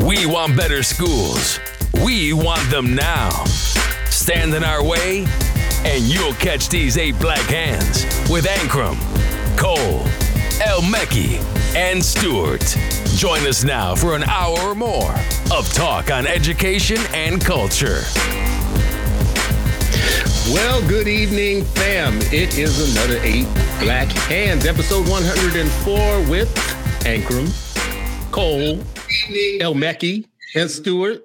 [0.00, 1.58] We want better schools.
[2.04, 3.30] We want them now.
[4.10, 5.26] Stand in our way,
[5.84, 8.96] and you'll catch these eight black hands with Ankrum,
[9.56, 10.00] Cole,
[10.62, 11.42] El Mekki,
[11.74, 12.64] and Stewart.
[13.16, 15.14] Join us now for an hour or more
[15.52, 18.02] of talk on education and culture.
[20.52, 22.18] Well, good evening, fam.
[22.32, 23.46] It is another Eight
[23.80, 26.54] Black Hands, episode 104 with
[27.04, 27.50] Ankrum,
[28.30, 28.78] Cole,
[29.60, 31.24] El Mekki, and Stewart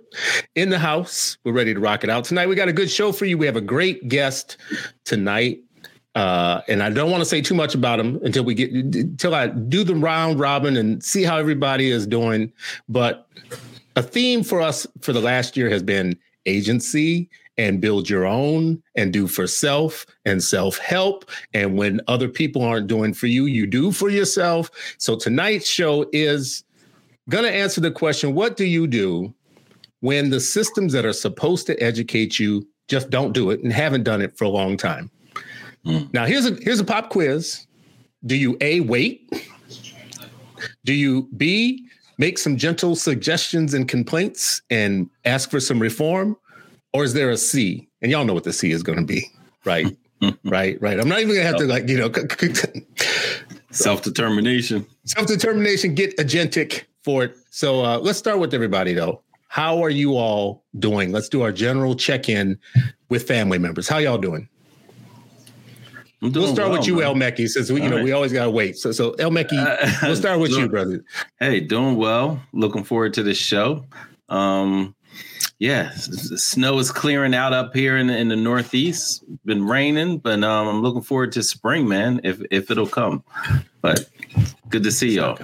[0.55, 1.37] in the house.
[1.43, 2.47] We're ready to rock it out tonight.
[2.47, 3.37] We got a good show for you.
[3.37, 4.57] We have a great guest
[5.05, 5.61] tonight.
[6.15, 9.35] Uh, and I don't want to say too much about him until we get until
[9.35, 12.51] I do the round robin and see how everybody is doing.
[12.89, 13.27] But
[13.95, 18.81] a theme for us for the last year has been agency and build your own
[18.95, 21.29] and do for self and self help.
[21.53, 24.71] And when other people aren't doing for you, you do for yourself.
[24.97, 26.63] So tonight's show is
[27.29, 29.33] going to answer the question what do you do
[30.01, 34.03] when the systems that are supposed to educate you just don't do it and haven't
[34.03, 35.09] done it for a long time?
[35.85, 36.11] Mm.
[36.13, 37.65] Now, here's a here's a pop quiz.
[38.25, 39.49] Do you A wait?
[40.83, 41.85] Do you B
[42.17, 46.35] make some gentle suggestions and complaints and ask for some reform?
[46.93, 47.87] or is there a C?
[48.01, 49.25] And y'all know what the C is going to be,
[49.65, 49.95] right?
[50.43, 50.99] right, right.
[50.99, 52.09] I'm not even going to have to like you know
[53.71, 54.85] self determination.
[55.05, 55.95] Self determination.
[55.95, 57.35] Get agentic for it.
[57.49, 59.21] So uh, let's start with everybody though.
[59.47, 61.11] How are you all doing?
[61.11, 62.59] Let's do our general check in
[63.09, 63.87] with family members.
[63.87, 64.47] How y'all doing?
[66.21, 67.03] We'll start well, with you, man.
[67.05, 68.03] El Mekki, since we, you know right.
[68.03, 68.77] we always gotta wait.
[68.77, 71.03] So, so El Mekki, uh, we'll start with you, brother.
[71.39, 72.41] Hey, doing well.
[72.51, 73.85] Looking forward to this show.
[74.27, 74.95] Um,
[75.59, 79.25] yeah, snow is clearing out up here in, in the Northeast.
[79.43, 82.21] Been raining, but um, I'm looking forward to spring, man.
[82.23, 83.23] If if it'll come,
[83.81, 84.09] but
[84.69, 85.37] good to see y'all.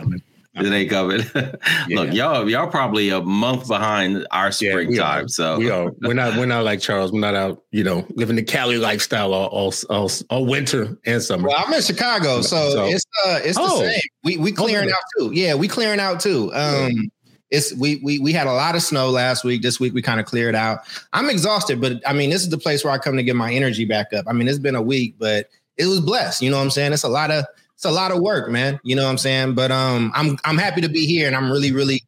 [0.57, 1.19] It ain't coming.
[1.35, 1.51] yeah.
[1.89, 5.23] Look, y'all, y'all probably a month behind our springtime.
[5.23, 5.91] Yeah, so we are.
[5.99, 6.37] We're not.
[6.37, 7.11] We're not like Charles.
[7.11, 7.61] We're not out.
[7.71, 11.49] You know, living the Cali lifestyle all all, all, all winter and summer.
[11.49, 13.81] Well, I'm in Chicago, so, so it's uh, it's oh.
[13.81, 14.01] the same.
[14.23, 15.31] We we clearing out too.
[15.33, 16.53] Yeah, we clearing out too.
[16.53, 17.11] Um,
[17.51, 19.61] it's we we we had a lot of snow last week.
[19.61, 20.79] This week we kind of cleared out.
[21.13, 23.53] I'm exhausted, but I mean, this is the place where I come to get my
[23.53, 24.25] energy back up.
[24.27, 26.41] I mean, it's been a week, but it was blessed.
[26.41, 26.93] You know what I'm saying?
[26.93, 27.45] It's a lot of
[27.75, 28.79] it's a lot of work, man.
[28.83, 29.53] You know what I'm saying?
[29.53, 32.03] But um, I'm I'm happy to be here, and I'm really really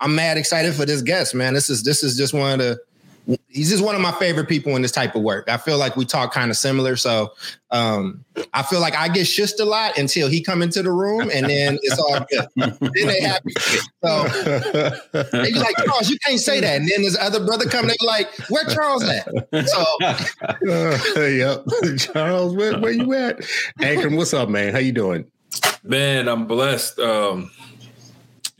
[0.00, 1.54] I'm mad excited for this guest, man.
[1.54, 2.78] This is this is just one of the
[3.48, 5.48] he's just one of my favorite people in this type of work.
[5.48, 6.96] I feel like we talk kind of similar.
[6.96, 7.32] So
[7.70, 11.30] um, I feel like I get shushed a lot until he come into the room
[11.32, 12.46] and then it's all good.
[12.80, 13.52] then they happy.
[14.02, 14.24] So
[15.12, 16.80] they be like, Charles, you can't say that.
[16.80, 19.28] And then this other brother come, they be like, where Charles at?
[19.68, 21.64] So uh, yep.
[21.98, 23.38] Charles, where, where you at?
[23.80, 24.72] Ankrum, what's up, man?
[24.72, 25.30] How you doing?
[25.84, 26.98] Man, I'm blessed.
[26.98, 27.50] Um,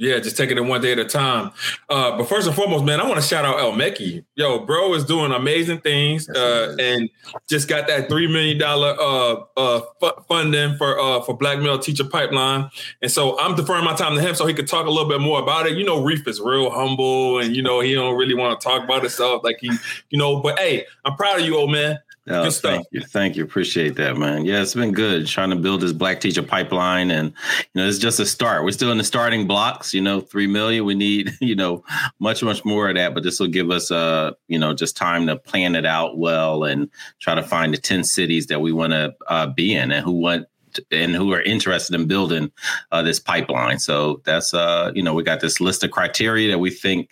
[0.02, 1.52] yeah, just taking it one day at a time.
[1.88, 4.24] Uh, but first and foremost, man, I want to shout out El Mekki.
[4.34, 7.08] Yo, bro is doing amazing things uh, and
[7.48, 12.02] just got that $3 million uh, uh, f- funding for uh, for Black Male Teacher
[12.02, 12.68] Pipeline.
[13.00, 15.20] And so I'm deferring my time to him so he could talk a little bit
[15.20, 15.78] more about it.
[15.78, 18.82] You know, Reef is real humble and, you know, he don't really want to talk
[18.82, 19.70] about himself like he,
[20.10, 22.00] you know, but hey, I'm proud of you, old man.
[22.28, 24.44] Oh, thank you, thank you, appreciate that, man.
[24.44, 27.32] Yeah, it's been good trying to build this black teacher pipeline, and
[27.74, 28.62] you know, it's just a start.
[28.62, 29.92] We're still in the starting blocks.
[29.92, 30.84] You know, three million.
[30.84, 31.82] We need you know
[32.20, 35.26] much, much more of that, but this will give us uh you know just time
[35.26, 36.88] to plan it out well and
[37.18, 40.12] try to find the ten cities that we want to uh, be in and who
[40.12, 40.46] want
[40.90, 42.50] and who are interested in building
[42.90, 43.78] uh, this pipeline.
[43.78, 47.10] So that's uh, you know we got this list of criteria that we think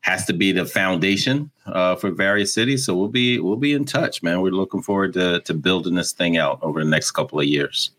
[0.00, 2.84] has to be the foundation uh, for various cities.
[2.84, 4.40] So we'll be we'll be in touch, man.
[4.40, 7.90] We're looking forward to to building this thing out over the next couple of years.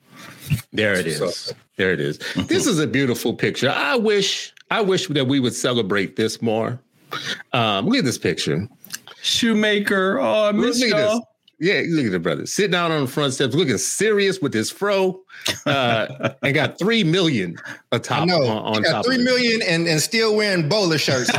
[0.73, 1.53] There it is.
[1.77, 2.19] There it is.
[2.47, 3.69] This is a beautiful picture.
[3.69, 6.79] I wish I wish that we would celebrate this more.
[7.53, 8.67] Um, look at this picture.
[9.21, 10.19] Shoemaker.
[10.19, 11.30] Oh, I miss y'all.
[11.61, 12.47] Yeah, look at the brother.
[12.47, 15.21] Sitting down on the front steps, looking serious with his fro,
[15.65, 17.57] uh, and got three million
[17.91, 18.21] atop.
[18.21, 18.45] I know.
[18.45, 21.29] On, on got three million and, and still wearing bowler shirts.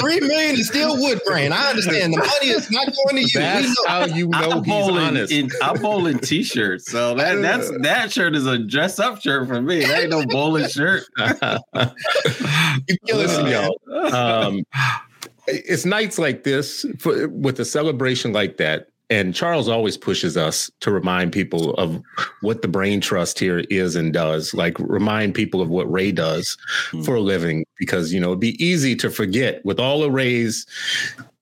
[0.00, 1.52] three million is still wood grain.
[1.52, 3.28] I understand the money is not going to you.
[3.34, 3.88] That's know.
[3.88, 5.32] how you know I'm he's honest.
[5.32, 9.60] In, I'm bowling t-shirts, so that that's that shirt is a dress up shirt for
[9.60, 9.84] me.
[9.84, 11.04] That ain't no bowling shirt.
[12.88, 14.14] you killing uh, y'all.
[14.14, 14.64] Um,
[15.46, 18.88] it's nights like this for, with a celebration like that.
[19.08, 22.02] And Charles always pushes us to remind people of
[22.40, 26.56] what the brain trust here is and does, like remind people of what Ray does
[26.90, 27.04] mm.
[27.04, 30.66] for a living, because, you know, it'd be easy to forget with all the Ray's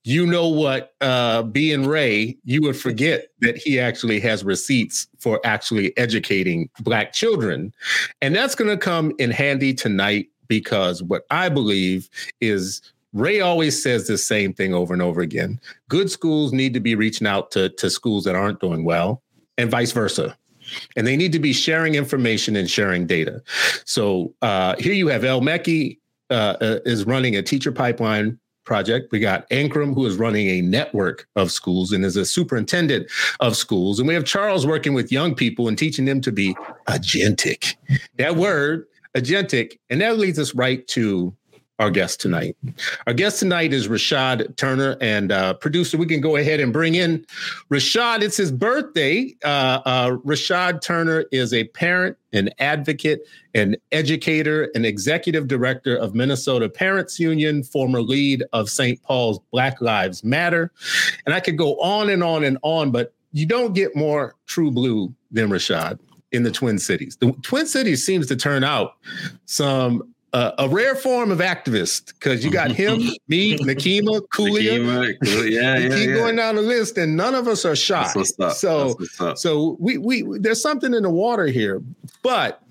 [0.05, 5.41] you know what, uh, being Ray, you would forget that he actually has receipts for
[5.43, 7.73] actually educating Black children.
[8.21, 12.07] And that's going to come in handy tonight because what I believe
[12.39, 12.81] is
[13.15, 15.59] Ray always says the same thing over and over again.
[15.87, 19.23] Good schools need to be reaching out to, to schools that aren't doing well,
[19.57, 20.37] and vice versa.
[20.97, 23.41] And they need to be sharing information and sharing data.
[23.85, 29.11] So uh, here you have El Mekki uh, uh, is running a teacher pipeline project.
[29.11, 33.09] We got Ankrum, who is running a network of schools and is a superintendent
[33.39, 33.99] of schools.
[33.99, 36.53] And we have Charles working with young people and teaching them to be
[36.87, 37.75] agentic.
[38.17, 41.33] That word, agentic, and that leads us right to
[41.79, 42.55] our guest tonight.
[43.05, 46.95] Our guest tonight is Rashad Turner, and uh, producer, we can go ahead and bring
[46.95, 47.25] in
[47.69, 48.21] Rashad.
[48.21, 49.35] It's his birthday.
[49.43, 56.15] Uh, uh, Rashad Turner is a parent, an advocate, an educator, an executive director of
[56.15, 59.01] Minnesota Parents Union, former lead of St.
[59.03, 60.71] Paul's Black Lives Matter.
[61.25, 64.71] And I could go on and on and on, but you don't get more true
[64.71, 65.99] blue than Rashad
[66.31, 67.17] in the Twin Cities.
[67.17, 68.95] The Twin Cities seems to turn out
[69.45, 72.97] some uh, a rare form of activist because you got him,
[73.29, 75.15] me, Nekima, Kulia.
[75.49, 76.13] yeah, yeah, keep yeah.
[76.13, 78.05] going down the list, and none of us are shy.
[78.51, 78.97] So,
[79.35, 81.81] so we we there's something in the water here.
[82.21, 82.61] But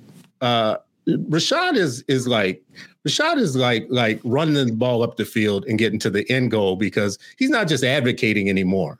[0.42, 0.76] uh,
[1.08, 2.62] Rashad is is like
[3.08, 6.50] Rashad is like like running the ball up the field and getting to the end
[6.50, 8.98] goal because he's not just advocating anymore.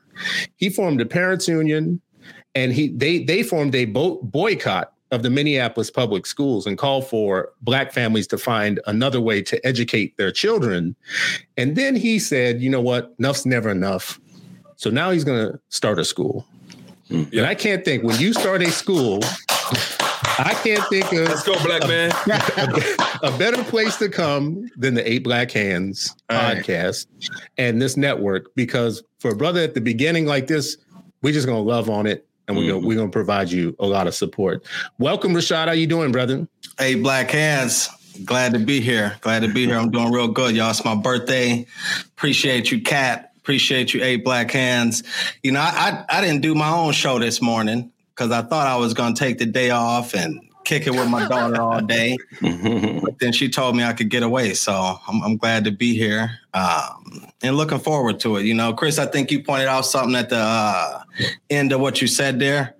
[0.56, 2.00] He formed a parents union,
[2.54, 7.00] and he they they formed a bo- boycott of the Minneapolis public schools and call
[7.00, 10.96] for Black families to find another way to educate their children.
[11.56, 13.14] And then he said, you know what?
[13.18, 14.20] Enough's never enough.
[14.76, 16.46] So now he's going to start a school.
[17.10, 17.32] Mm.
[17.32, 19.20] And I can't think when you start a school,
[20.36, 22.10] I can't think of let's go, black man.
[22.56, 27.06] A, a better place to come than the Eight Black Hands podcast
[27.56, 30.76] and this network because for a brother at the beginning like this,
[31.22, 32.72] we're just gonna love on it and we're mm-hmm.
[32.74, 34.64] gonna we're gonna provide you a lot of support.
[34.98, 35.66] Welcome, Rashad.
[35.66, 36.46] How you doing, brother?
[36.78, 37.88] Hey, Black Hands.
[38.24, 39.16] Glad to be here.
[39.22, 39.76] Glad to be here.
[39.76, 40.70] I'm doing real good, y'all.
[40.70, 41.66] It's my birthday.
[42.08, 43.32] Appreciate you, Cat.
[43.38, 45.02] Appreciate you, Eight Black Hands.
[45.42, 48.66] You know, I I, I didn't do my own show this morning because I thought
[48.66, 52.16] I was gonna take the day off and kick it with my daughter all day.
[52.40, 54.54] but then she told me I could get away.
[54.54, 58.44] So I'm, I'm glad to be here um, and looking forward to it.
[58.44, 61.02] You know, Chris, I think you pointed out something at the uh,
[61.50, 62.74] end of what you said there.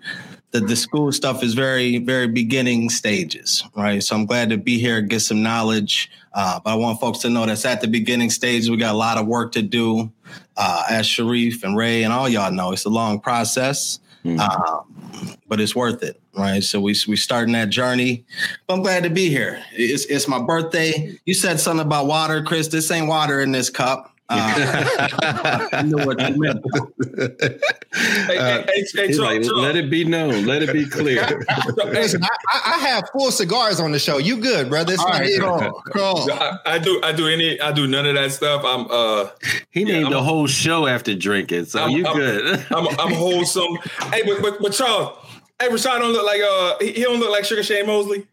[0.53, 4.01] That the school stuff is very, very beginning stages, right?
[4.01, 6.09] So I'm glad to be here, get some knowledge.
[6.33, 8.71] Uh, but I want folks to know that's at the beginning stages.
[8.71, 10.13] We got a lot of work to do.
[10.57, 13.99] Uh, as Sharif and Ray and all y'all know, it's a long process.
[14.25, 14.41] Mm-hmm.
[14.41, 16.63] Um, but it's worth it, right?
[16.63, 18.25] So we we starting that journey.
[18.67, 19.63] But I'm glad to be here.
[19.73, 21.19] It's it's my birthday.
[21.27, 22.69] You said something about water, Chris.
[22.69, 24.14] This ain't water in this cup.
[24.31, 26.65] Uh, I know what you meant.
[27.97, 30.47] Hey, hey, hey, like, let it be known.
[30.47, 31.45] Let it be clear.
[31.77, 34.19] Listen, I, I, have full cigars on the show.
[34.19, 34.95] You good, brother?
[34.95, 36.33] It's All right, cool, cool.
[36.33, 37.01] I, I, do.
[37.05, 37.61] I do any.
[37.61, 38.65] I do none of that stuff.
[38.65, 38.91] I'm.
[38.91, 39.31] uh
[39.71, 42.67] He yeah, named I'm, the whole show after drinking, so I'm, you I'm, good.
[42.71, 43.77] I'm, I'm wholesome.
[44.11, 45.17] hey, but, but but Charles,
[45.61, 48.27] hey Rashad don't look like uh he, he don't look like Sugar Shane Mosley.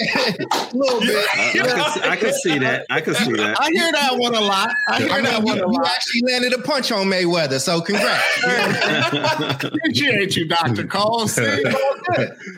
[0.00, 1.26] A little bit.
[1.34, 2.86] I, I, can, see that.
[2.90, 3.60] I can see that.
[3.60, 4.74] I hear that one a lot.
[4.88, 5.72] I hear I mean, that one a lot.
[5.72, 9.64] You actually landed a punch on Mayweather, so congrats.
[9.64, 10.86] Appreciate you, Dr.
[10.86, 11.28] Cole.
[11.28, 11.64] See,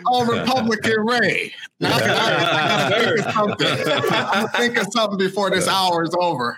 [0.06, 1.52] oh, Republican Ray.
[1.80, 6.56] Now, I, I, I'm gonna think of something before this hour is over.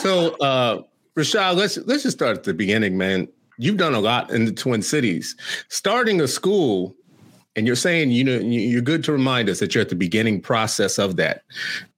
[0.00, 0.82] So, uh,
[1.16, 3.28] Rashad, let's let's just start at the beginning, man.
[3.58, 5.36] You've done a lot in the Twin Cities.
[5.68, 6.96] Starting a school
[7.60, 10.40] and you're saying you know you're good to remind us that you're at the beginning
[10.40, 11.42] process of that.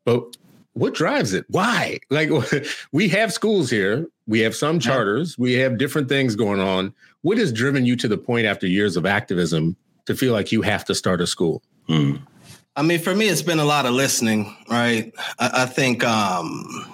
[0.05, 0.37] But
[0.73, 1.45] what drives it?
[1.51, 2.01] Why?
[2.11, 2.31] Like
[2.93, 4.09] we have schools here.
[4.27, 5.39] We have some charters.
[5.39, 6.93] We have different things going on.
[7.21, 9.77] What has driven you to the point after years of activism
[10.07, 11.63] to feel like you have to start a school?
[11.87, 12.17] Hmm.
[12.77, 15.13] i mean for me it's been a lot of listening right?
[15.39, 16.87] I, I think um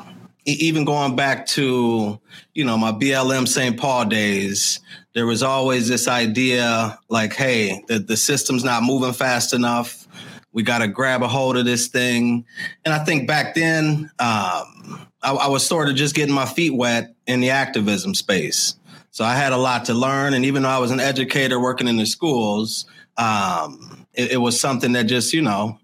[0.53, 2.21] even going back to
[2.55, 3.79] you know my BLM St.
[3.79, 4.81] Paul days,
[5.15, 10.07] there was always this idea like, hey, the, the system's not moving fast enough.
[10.53, 12.45] We got to grab a hold of this thing.
[12.85, 16.75] And I think back then, um, I, I was sort of just getting my feet
[16.75, 18.75] wet in the activism space.
[19.11, 20.35] So I had a lot to learn.
[20.35, 22.87] And even though I was an educator working in the schools,
[23.17, 25.79] um, it, it was something that just, you know,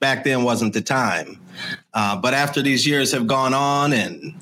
[0.00, 1.38] back then wasn't the time.
[1.96, 4.34] Uh, but after these years have gone on, and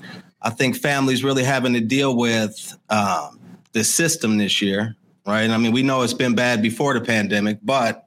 [0.42, 3.38] I think families really having to deal with um,
[3.70, 5.48] the system this year, right?
[5.48, 8.06] I mean, we know it's been bad before the pandemic, but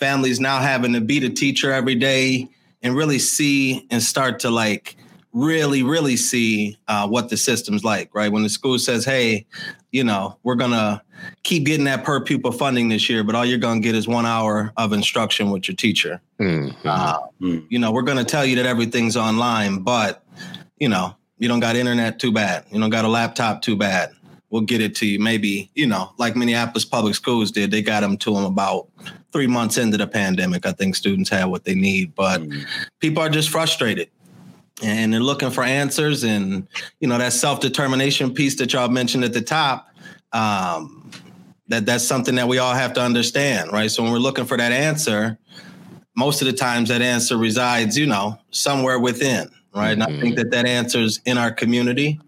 [0.00, 2.48] families now having to be the teacher every day
[2.82, 4.96] and really see and start to like
[5.32, 8.32] really, really see uh, what the system's like, right?
[8.32, 9.46] When the school says, hey,
[9.92, 11.00] you know, we're going to
[11.42, 14.06] keep getting that per pupil funding this year, but all you're going to get is
[14.06, 16.20] one hour of instruction with your teacher.
[16.40, 16.86] Mm-hmm.
[16.86, 20.24] Uh, you know, we're going to tell you that everything's online, but,
[20.78, 22.64] you know, you don't got internet, too bad.
[22.70, 24.10] You don't got a laptop, too bad.
[24.50, 25.20] We'll get it to you.
[25.20, 28.88] Maybe, you know, like Minneapolis Public Schools did, they got them to them about
[29.32, 30.64] three months into the pandemic.
[30.64, 32.62] I think students have what they need, but mm-hmm.
[33.00, 34.08] people are just frustrated
[34.82, 36.66] and they're looking for answers and
[37.00, 39.87] you know that self-determination piece that y'all mentioned at the top
[40.32, 41.10] um,
[41.68, 44.56] that that's something that we all have to understand right so when we're looking for
[44.56, 45.38] that answer
[46.16, 50.02] most of the times that answer resides you know somewhere within right mm-hmm.
[50.02, 50.34] and i think mm-hmm.
[50.34, 52.20] that that answer's in our community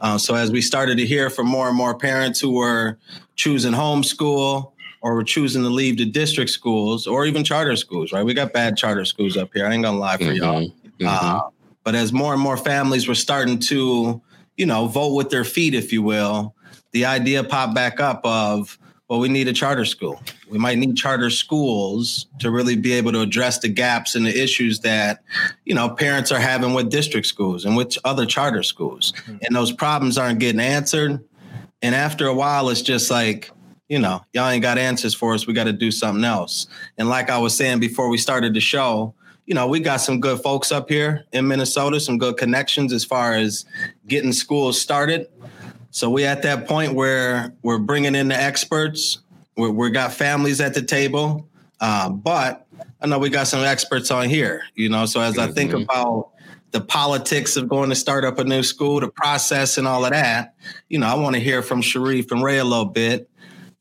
[0.00, 2.98] uh, so as we started to hear from more and more parents who were
[3.34, 8.24] choosing homeschool or were choosing to leave the district schools or even charter schools right
[8.24, 10.36] we got bad charter schools up here i ain't gonna lie for mm-hmm.
[10.36, 11.06] y'all mm-hmm.
[11.06, 11.40] Uh,
[11.84, 14.20] but as more and more families were starting to,
[14.56, 16.54] you know, vote with their feet, if you will,
[16.94, 20.22] the idea popped back up of, well, we need a charter school.
[20.48, 24.42] We might need charter schools to really be able to address the gaps and the
[24.42, 25.22] issues that,
[25.64, 29.12] you know, parents are having with district schools and with other charter schools.
[29.12, 29.36] Mm-hmm.
[29.42, 31.22] And those problems aren't getting answered.
[31.82, 33.50] And after a while, it's just like,
[33.88, 35.46] you know, y'all ain't got answers for us.
[35.46, 36.68] We got to do something else.
[36.96, 39.14] And like I was saying before we started the show,
[39.46, 43.04] you know, we got some good folks up here in Minnesota, some good connections as
[43.04, 43.66] far as
[44.06, 45.26] getting schools started.
[45.94, 49.20] So we at that point where we're bringing in the experts.
[49.56, 51.48] we we got families at the table,
[51.80, 52.66] uh, but
[53.00, 54.62] I know we got some experts on here.
[54.74, 55.84] You know, so as I think mm-hmm.
[55.84, 56.30] about
[56.72, 60.10] the politics of going to start up a new school, the process, and all of
[60.10, 60.56] that,
[60.88, 63.30] you know, I want to hear from Sharif and Ray a little bit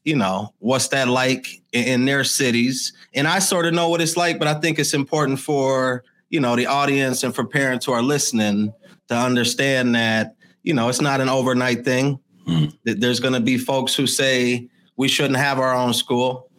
[0.03, 2.91] you know, what's that like in, in their cities?
[3.13, 6.41] And I sort of know what it's like, but I think it's important for, you
[6.41, 8.73] know, the audience and for parents who are listening
[9.07, 12.19] to understand that, you know, it's not an overnight thing.
[12.47, 12.73] Mm.
[12.83, 16.49] There's going to be folks who say we shouldn't have our own school.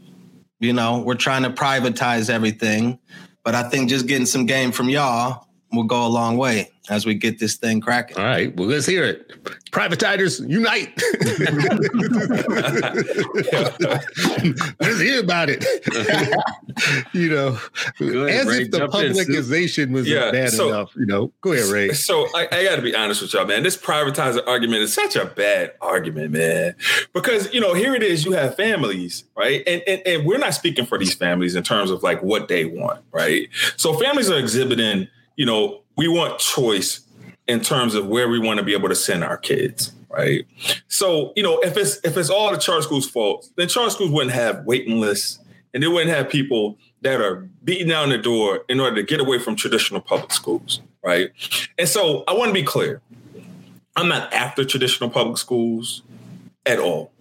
[0.60, 2.98] You know, we're trying to privatize everything.
[3.42, 7.06] But I think just getting some game from y'all will go a long way as
[7.06, 8.18] we get this thing cracking.
[8.18, 8.54] All right.
[8.54, 9.42] Well, let's hear it.
[9.70, 10.92] Privatizers unite.
[14.80, 15.64] let's hear about it.
[17.14, 17.58] you know,
[18.00, 20.94] ahead, as Ray, if the publicization was yeah, bad so, enough.
[20.94, 21.94] You know, go ahead, Ray.
[21.94, 23.62] So I, I got to be honest with y'all, man.
[23.62, 26.74] This privatizer argument is such a bad argument, man.
[27.14, 28.26] Because you know, here it is.
[28.26, 29.62] You have families, right?
[29.66, 32.66] And, and and we're not speaking for these families in terms of like what they
[32.66, 33.48] want, right?
[33.76, 37.00] So families are exhibiting you know, we want choice
[37.46, 40.46] in terms of where we want to be able to send our kids, right?
[40.88, 44.10] So, you know, if it's if it's all the charter schools' fault, then charter schools
[44.10, 45.38] wouldn't have waiting lists
[45.72, 49.20] and they wouldn't have people that are beating down the door in order to get
[49.20, 51.30] away from traditional public schools, right?
[51.78, 53.02] And so I want to be clear.
[53.96, 56.02] I'm not after traditional public schools
[56.66, 57.12] at all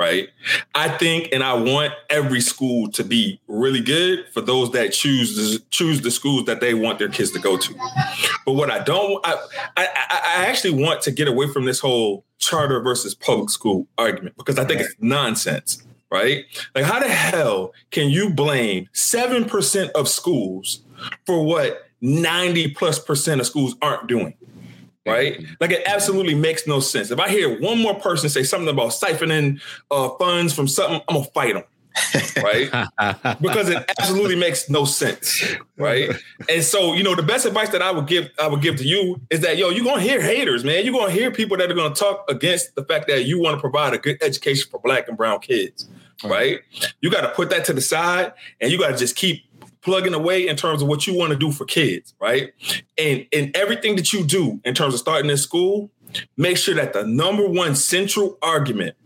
[0.00, 0.30] right?
[0.74, 5.60] I think and I want every school to be really good for those that choose
[5.68, 7.74] choose the schools that they want their kids to go to.
[8.46, 9.34] But what I don't, I,
[9.76, 14.38] I, I actually want to get away from this whole charter versus public school argument
[14.38, 16.46] because I think it's nonsense, right?
[16.74, 20.80] Like, how the hell can you blame seven percent of schools
[21.26, 24.32] for what ninety plus percent of schools aren't doing?
[25.10, 25.44] Right?
[25.60, 27.10] Like it absolutely makes no sense.
[27.10, 31.16] If I hear one more person say something about siphoning uh, funds from something, I'm
[31.16, 31.64] gonna fight them.
[32.42, 32.70] right?
[33.40, 35.44] because it absolutely makes no sense,
[35.76, 36.10] right?
[36.48, 38.84] And so, you know, the best advice that I would give I would give to
[38.84, 40.84] you is that yo, you're gonna hear haters, man.
[40.84, 43.60] You're gonna hear people that are gonna talk against the fact that you want to
[43.60, 45.88] provide a good education for black and brown kids,
[46.24, 46.60] right?
[47.00, 49.44] You got to put that to the side, and you got to just keep
[49.82, 52.52] plugging away in terms of what you want to do for kids, right?
[52.98, 55.90] And and everything that you do in terms of starting in school,
[56.36, 58.96] make sure that the number one central argument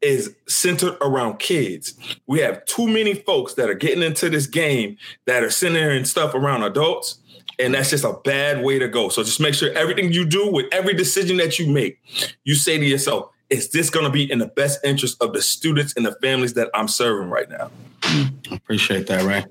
[0.00, 1.94] is centered around kids.
[2.26, 6.34] We have too many folks that are getting into this game that are centering stuff
[6.34, 7.18] around adults.
[7.58, 9.08] And that's just a bad way to go.
[9.08, 12.00] So just make sure everything you do with every decision that you make,
[12.44, 15.42] you say to yourself, is this going to be in the best interest of the
[15.42, 17.70] students and the families that I'm serving right now?
[18.12, 19.44] I appreciate that, Ray.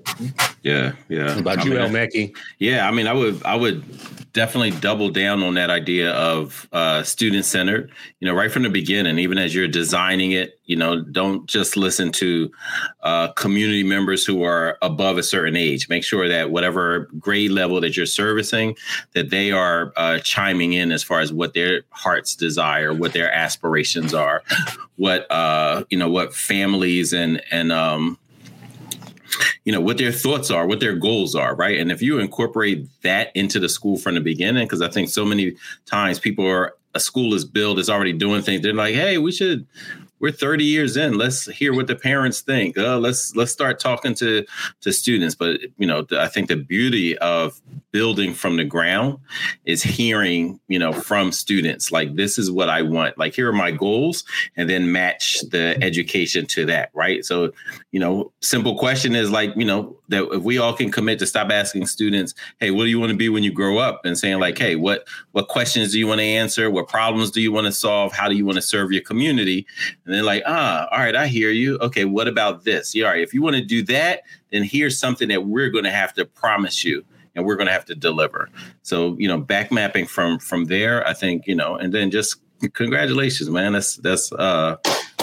[0.62, 1.38] Yeah, yeah.
[1.38, 2.36] about I you, El Mekki?
[2.58, 3.82] Yeah, I mean, I would, I would
[4.32, 7.90] definitely double down on that idea of uh, student centered.
[8.20, 11.76] You know, right from the beginning, even as you're designing it, you know, don't just
[11.76, 12.50] listen to
[13.02, 15.88] uh, community members who are above a certain age.
[15.88, 18.76] Make sure that whatever grade level that you're servicing,
[19.14, 23.32] that they are uh, chiming in as far as what their hearts desire, what their
[23.32, 24.42] aspirations are,
[24.96, 28.16] what uh, you know, what families and and um,
[29.64, 31.78] you know what their thoughts are what their goals are right?
[31.78, 35.24] And if you incorporate that into the school from the beginning because i think so
[35.24, 39.18] many times people are a school is built is already doing things they're like hey
[39.18, 39.66] we should
[40.22, 41.18] we're 30 years in.
[41.18, 42.78] Let's hear what the parents think.
[42.78, 44.46] Uh, let's let's start talking to
[44.80, 45.34] to students.
[45.34, 47.60] But you know, I think the beauty of
[47.90, 49.18] building from the ground
[49.64, 53.18] is hearing you know from students like this is what I want.
[53.18, 54.24] Like here are my goals,
[54.56, 56.90] and then match the education to that.
[56.94, 57.24] Right.
[57.24, 57.52] So
[57.90, 61.26] you know, simple question is like you know that if we all can commit to
[61.26, 64.16] stop asking students, hey, what do you want to be when you grow up, and
[64.16, 66.70] saying like, hey, what what questions do you want to answer?
[66.70, 68.12] What problems do you want to solve?
[68.12, 69.66] How do you want to serve your community?
[70.04, 71.78] And then like, ah, all right, I hear you.
[71.78, 72.94] Okay, what about this?
[72.94, 73.22] Yeah, all right.
[73.22, 76.24] If you want to do that, then here's something that we're going to have to
[76.24, 77.04] promise you
[77.34, 78.48] and we're going to have to deliver.
[78.82, 82.36] So, you know, back mapping from from there, I think, you know, and then just
[82.74, 83.72] congratulations, man.
[83.72, 84.76] That's that's uh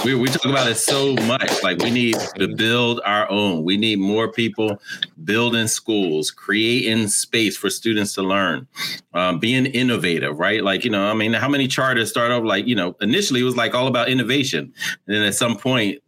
[0.04, 1.64] we, we talk about it so much.
[1.64, 3.64] Like we need to build our own.
[3.64, 4.82] We need more people
[5.24, 8.68] building schools, creating space for students to learn,
[9.14, 10.64] um, being innovative, right?
[10.64, 13.46] Like, you know, I mean, how many charters start off like, you know, initially it
[13.46, 14.72] was like all about innovation.
[15.08, 16.02] And then at some point,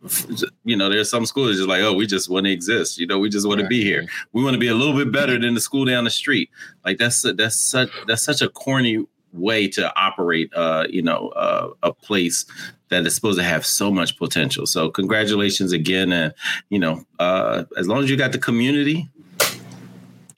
[0.64, 2.98] you know, there's some schools just like, oh, we just want to exist.
[2.98, 4.06] You know, we just want to be here.
[4.34, 6.50] We want to be a little bit better than the school down the street.
[6.86, 11.70] Like that's that's such that's such a corny way to operate uh you know uh,
[11.84, 12.46] a place
[12.92, 16.34] that is supposed to have so much potential so congratulations again and
[16.70, 19.10] you know uh as long as you got the community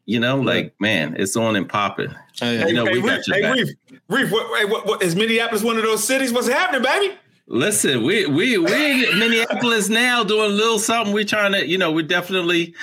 [0.06, 3.36] you know like man it's on and popping hey, you know hey, we got your
[3.36, 3.56] hey, back.
[3.56, 3.70] Reef,
[4.08, 7.18] Reef what, hey, what, what, is minneapolis one of those cities what's happening baby
[7.48, 11.14] Listen, we we we in Minneapolis now doing a little something.
[11.14, 12.74] We're trying to, you know, we're definitely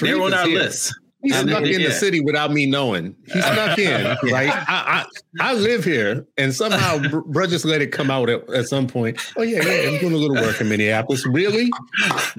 [0.00, 0.60] they're on our here.
[0.60, 0.94] list.
[1.26, 1.88] He snuck in yeah.
[1.88, 3.16] the city without me knowing.
[3.26, 4.16] He snuck in.
[4.30, 5.06] Like I, I,
[5.40, 9.18] I live here, and somehow bro just let it come out at, at, some point.
[9.36, 11.26] Oh yeah, yeah, I'm doing a little work in Minneapolis.
[11.26, 11.68] Really,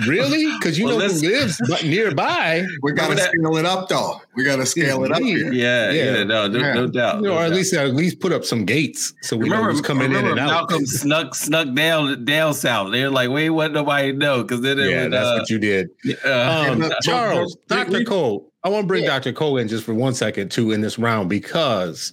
[0.07, 0.49] really?
[0.57, 2.65] Because you well, know who lives but nearby.
[2.81, 4.21] We got to scale it up, though.
[4.35, 5.51] We got to scale it up here.
[5.51, 7.17] Yeah, yeah, yeah no, no, no, doubt.
[7.17, 7.57] You know, no or at doubt.
[7.57, 10.39] least at least put up some gates so we remember, know who's coming in and
[10.39, 10.47] out.
[10.47, 12.91] Malcolm snuck snuck down down south.
[12.93, 13.73] They're like, wait, what?
[13.73, 15.89] Nobody know because then yeah, would, that's uh, what you did.
[16.25, 18.46] Uh, um, Charles, Doctor Cole.
[18.63, 19.11] I want to bring yeah.
[19.11, 19.33] Dr.
[19.33, 22.11] Cole in just for one second too in this round because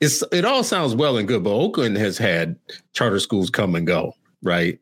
[0.00, 2.56] it's it all sounds well and good, but Oakland has had
[2.92, 4.78] charter schools come and go, right?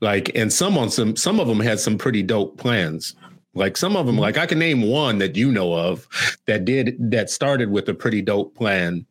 [0.00, 3.14] Like, and some on some some of them had some pretty dope plans.
[3.54, 4.22] Like some of them, mm-hmm.
[4.22, 6.06] like I can name one that you know of
[6.46, 9.04] that did that started with a pretty dope plan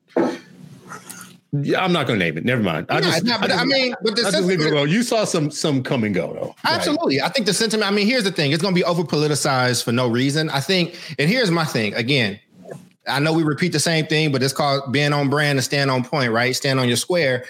[1.51, 2.45] yeah, I'm not going to name it.
[2.45, 2.85] Never mind.
[2.89, 4.89] I just, not, but I, just, I mean, but the I just leave it alone.
[4.89, 6.55] You saw some some come and go though.
[6.63, 7.29] Absolutely, right?
[7.29, 7.91] I think the sentiment.
[7.91, 10.49] I mean, here's the thing: it's going to be over politicized for no reason.
[10.49, 11.95] I think, and here's my thing.
[11.95, 12.39] Again,
[13.07, 15.89] I know we repeat the same thing, but it's called being on brand and stand
[15.89, 16.55] on point, right?
[16.55, 17.45] Stand on your square.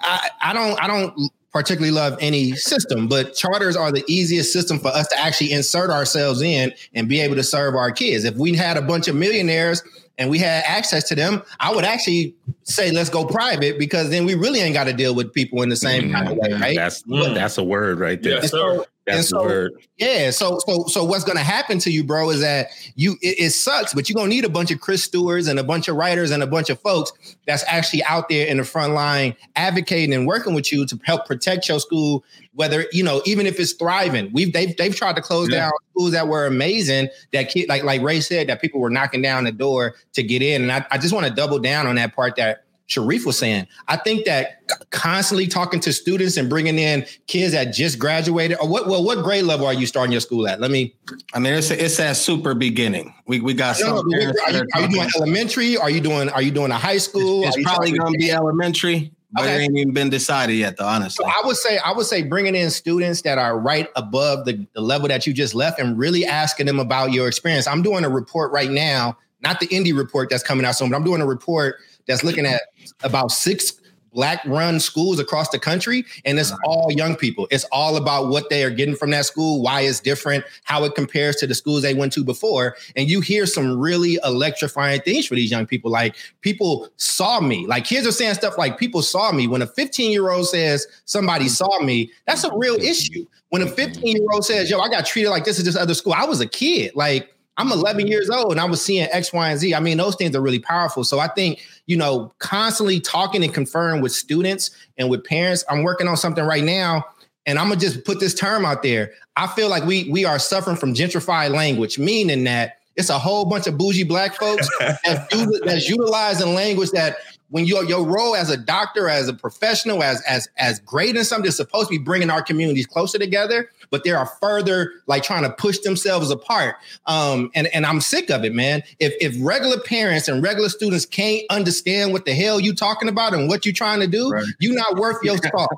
[0.00, 4.78] I, I don't, I don't particularly love any system, but charters are the easiest system
[4.78, 8.24] for us to actually insert ourselves in and be able to serve our kids.
[8.24, 9.82] If we had a bunch of millionaires
[10.18, 14.24] and we had access to them, I would actually say let's go private because then
[14.24, 16.52] we really ain't got to deal with people in the same mm, kind of way,
[16.52, 16.76] right?
[16.76, 17.34] That's mm.
[17.34, 18.34] that's a word right there.
[18.34, 19.72] Yes, so, that's so, the word.
[19.98, 20.30] Yeah.
[20.30, 23.94] So so so what's gonna happen to you, bro, is that you it, it, sucks,
[23.94, 26.42] but you're gonna need a bunch of Chris Stewarts and a bunch of writers and
[26.42, 27.12] a bunch of folks
[27.46, 31.24] that's actually out there in the front line advocating and working with you to help
[31.24, 34.30] protect your school, whether you know, even if it's thriving.
[34.32, 35.60] We've they've they've tried to close yeah.
[35.60, 39.22] down schools that were amazing that kid like like Ray said that people were knocking
[39.22, 40.62] down the door to get in.
[40.62, 43.66] And I, I just want to double down on that part that Sharif was saying.
[43.88, 48.68] I think that constantly talking to students and bringing in kids that just graduated, or
[48.68, 48.86] what?
[48.86, 50.60] Well, what grade level are you starting your school at?
[50.60, 50.94] Let me.
[51.34, 53.12] I mean, it's it's that super beginning.
[53.26, 53.98] We we got some.
[53.98, 54.32] are, you,
[54.74, 55.76] are you, doing elementary?
[55.76, 57.44] Are you doing Are you doing a high school?
[57.44, 59.12] It's, it's probably going to be elementary.
[59.32, 59.56] But okay.
[59.56, 60.86] it ain't even been decided yet, though.
[60.86, 64.44] Honestly, so I would say I would say bringing in students that are right above
[64.44, 67.66] the, the level that you just left, and really asking them about your experience.
[67.66, 70.96] I'm doing a report right now, not the indie report that's coming out soon, but
[70.96, 72.62] I'm doing a report that's looking at
[73.02, 73.80] about six
[74.16, 77.46] black run schools across the country and it's all young people.
[77.50, 80.94] It's all about what they are getting from that school why it's different how it
[80.94, 82.76] compares to the schools they went to before.
[82.96, 85.90] And you hear some really electrifying things for these young people.
[85.90, 87.66] Like people saw me.
[87.66, 89.46] Like kids are saying stuff like people saw me.
[89.46, 93.26] When a 15 year old says somebody saw me that's a real issue.
[93.50, 93.74] When a mm-hmm.
[93.74, 96.24] 15 year old says yo i got treated like this at this other school i
[96.24, 96.92] was a kid.
[96.94, 99.74] Like I'm 11 years old and I was seeing X, Y, and Z.
[99.74, 101.04] I mean, those things are really powerful.
[101.04, 105.64] So I think, you know, constantly talking and conferring with students and with parents.
[105.68, 107.04] I'm working on something right now.
[107.46, 109.12] And I'm gonna just put this term out there.
[109.36, 113.44] I feel like we we are suffering from gentrified language, meaning that it's a whole
[113.44, 117.18] bunch of bougie black folks that's, that's utilizing language that
[117.50, 121.28] when your your role as a doctor, as a professional, as as as great as
[121.28, 125.22] something is supposed to be bringing our communities closer together, but they are further like
[125.22, 126.76] trying to push themselves apart.
[127.06, 128.82] Um, and and I'm sick of it, man.
[128.98, 133.34] If if regular parents and regular students can't understand what the hell you talking about
[133.34, 134.44] and what you trying to do, right.
[134.58, 135.70] you not worth your salt.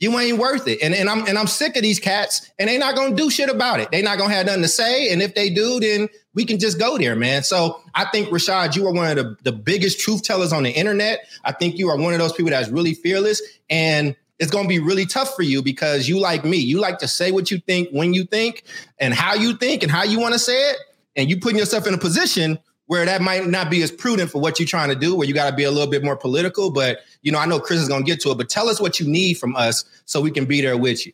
[0.00, 0.82] You ain't worth it.
[0.82, 3.48] And, and I'm and I'm sick of these cats, and they not gonna do shit
[3.48, 3.90] about it.
[3.90, 5.10] They not gonna have nothing to say.
[5.10, 7.42] And if they do, then we can just go there, man.
[7.42, 10.70] So I think Rashad, you are one of the, the biggest truth tellers on the
[10.70, 11.20] internet.
[11.44, 13.40] I think you are one of those people that's really fearless.
[13.70, 16.56] And it's going to be really tough for you because you like me.
[16.56, 18.64] You like to say what you think when you think
[18.98, 20.76] and how you think and how you want to say it.
[21.16, 24.40] And you putting yourself in a position where that might not be as prudent for
[24.40, 26.70] what you're trying to do, where you got to be a little bit more political.
[26.70, 28.80] But, you know, I know Chris is going to get to it, but tell us
[28.80, 31.12] what you need from us so we can be there with you.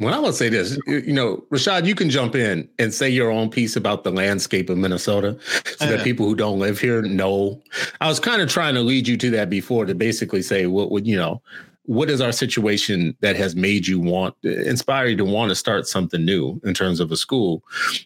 [0.00, 3.30] Well, I would say this, you know, Rashad, you can jump in and say your
[3.30, 5.38] own piece about the landscape of Minnesota
[5.78, 7.62] so that people who don't live here know.
[8.00, 10.90] I was kind of trying to lead you to that before to basically say what
[10.90, 11.42] would, you know,
[11.86, 15.86] what is our situation that has made you want inspire you to want to start
[15.86, 17.62] something new in terms of a school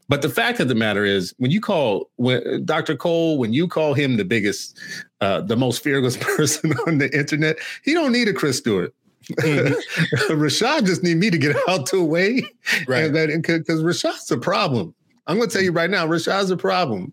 [0.09, 3.69] but the fact of the matter is when you call when dr cole when you
[3.69, 4.79] call him the biggest
[5.21, 8.93] uh, the most fearless person on the internet he don't need a chris stewart
[9.33, 10.33] mm-hmm.
[10.33, 12.43] Rashad just need me to get out the way,
[12.87, 13.13] right?
[13.13, 14.95] Because Rashad's a problem.
[15.29, 17.13] I'm going to tell you right now, Rashad's a problem.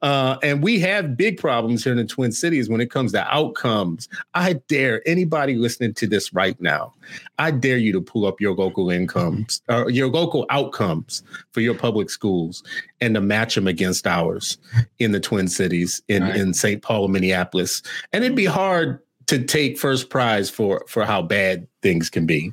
[0.00, 3.26] Uh, and we have big problems here in the Twin Cities when it comes to
[3.34, 4.08] outcomes.
[4.34, 6.94] I dare anybody listening to this right now,
[7.38, 11.74] I dare you to pull up your local incomes, uh, your local outcomes for your
[11.74, 12.62] public schools
[13.00, 14.58] and to match them against ours
[14.98, 16.36] in the Twin Cities, in, right.
[16.36, 16.82] in St.
[16.82, 17.82] Paul, Minneapolis.
[18.12, 22.52] And it'd be hard to take first prize for for how bad things can be.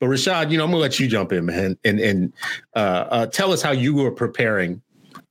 [0.00, 2.32] But Rashad, you know, I'm gonna let you jump in, man, and and
[2.74, 2.78] uh,
[3.10, 4.82] uh, tell us how you were preparing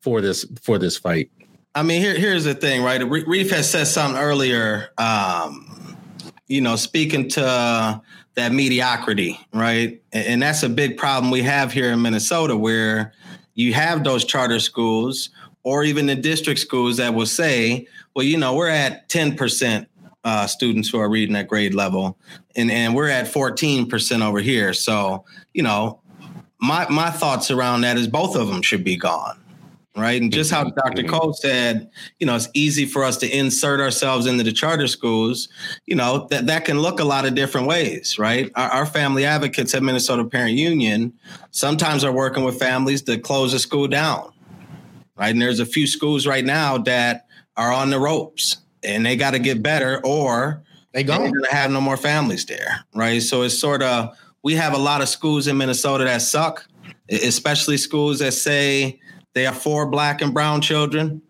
[0.01, 1.29] for this for this fight.
[1.75, 3.01] I mean, here here's the thing, right?
[3.03, 4.89] Reef has said something earlier.
[4.97, 5.97] Um,
[6.47, 8.01] you know, speaking to
[8.35, 10.01] that mediocrity, right?
[10.11, 13.13] And, and that's a big problem we have here in Minnesota, where
[13.55, 15.29] you have those charter schools
[15.63, 19.87] or even the district schools that will say, well, you know, we're at 10%
[20.23, 22.17] uh, students who are reading at grade level,
[22.55, 24.73] and and we're at 14% over here.
[24.73, 25.99] So you know,
[26.59, 29.37] my my thoughts around that is both of them should be gone,
[29.97, 30.21] right?
[30.21, 31.03] And just how Dr.
[31.03, 35.49] Cole said, you know, it's easy for us to insert ourselves into the charter schools.
[35.85, 38.49] You know that that can look a lot of different ways, right?
[38.55, 41.13] Our, our family advocates at Minnesota Parent Union
[41.51, 44.31] sometimes are working with families to close a school down,
[45.17, 45.31] right?
[45.31, 49.31] And there's a few schools right now that are on the ropes and they got
[49.31, 53.21] to get better or they're going to have no more families there, right?
[53.21, 56.67] So it's sort of we have a lot of schools in Minnesota that suck,
[57.09, 58.99] especially schools that say
[59.33, 61.21] they are for black and brown children,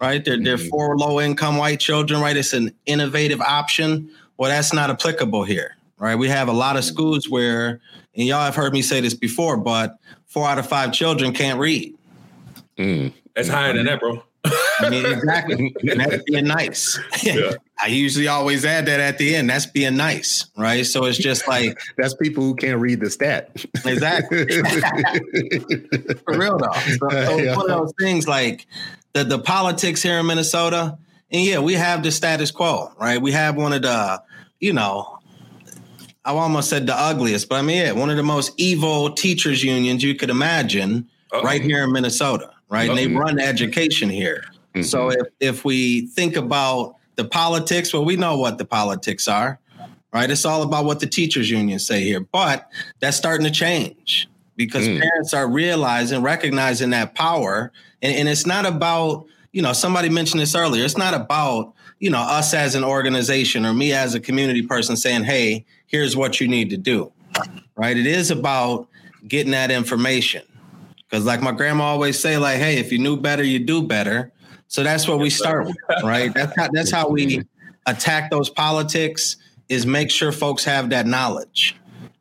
[0.00, 0.24] right?
[0.24, 0.44] They're, mm-hmm.
[0.44, 2.36] they're for low income white children, right?
[2.36, 4.10] It's an innovative option.
[4.38, 6.14] Well, that's not applicable here, right?
[6.14, 7.80] We have a lot of schools where,
[8.14, 11.58] and y'all have heard me say this before, but four out of five children can't
[11.58, 11.94] read.
[12.78, 13.12] Mm.
[13.34, 14.22] That's higher than that, bro.
[14.80, 15.74] I mean, exactly.
[15.90, 16.98] and that's being nice.
[17.22, 17.52] Yeah.
[17.82, 19.50] I usually always add that at the end.
[19.50, 20.84] That's being nice, right?
[20.84, 23.50] So it's just like that's people who can't read the stat.
[23.84, 24.46] Exactly.
[26.24, 26.72] For real though.
[26.72, 27.56] So, so yeah.
[27.56, 28.66] one of those things like
[29.12, 30.98] the the politics here in Minnesota,
[31.30, 33.20] and yeah, we have the status quo, right?
[33.20, 34.22] We have one of the,
[34.60, 35.18] you know,
[36.24, 39.64] I almost said the ugliest, but I mean, yeah, one of the most evil teachers
[39.64, 41.42] unions you could imagine, Uh-oh.
[41.42, 42.88] right here in Minnesota right?
[42.88, 44.44] And they run education here.
[44.80, 44.88] Mm-hmm.
[44.88, 49.58] So if, if we think about the politics, well, we know what the politics are,
[50.12, 50.30] right?
[50.30, 52.20] It's all about what the teachers unions say here.
[52.20, 52.68] But
[53.00, 55.00] that's starting to change because mm.
[55.00, 57.72] parents are realizing, recognizing that power.
[58.02, 60.84] And, and it's not about, you know, somebody mentioned this earlier.
[60.84, 64.96] It's not about, you know, us as an organization or me as a community person
[64.96, 67.12] saying, hey, here's what you need to do,
[67.76, 67.96] right?
[67.96, 68.88] It is about
[69.26, 70.42] getting that information
[71.10, 74.32] Cause like my grandma always say, like, hey, if you knew better, you do better.
[74.70, 76.32] So that's what we start with, right?
[76.32, 77.42] That's how that's how we
[77.86, 79.36] attack those politics
[79.68, 81.76] is make sure folks have that knowledge.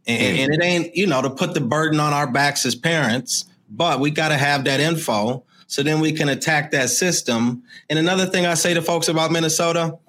[0.08, 3.46] And, and it ain't, you know, to put the burden on our backs as parents,
[3.70, 7.62] but we got to have that info so then we can attack that system.
[7.88, 10.00] And another thing I say to folks about Minnesota,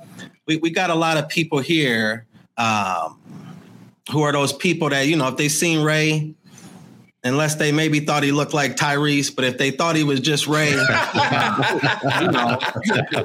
[0.46, 2.26] we, we got a lot of people here
[2.56, 3.20] um,
[4.10, 6.34] who are those people that, you know, if they seen Ray
[7.24, 9.34] unless they maybe thought he looked like Tyrese.
[9.34, 10.84] But if they thought he was just Ray, you know,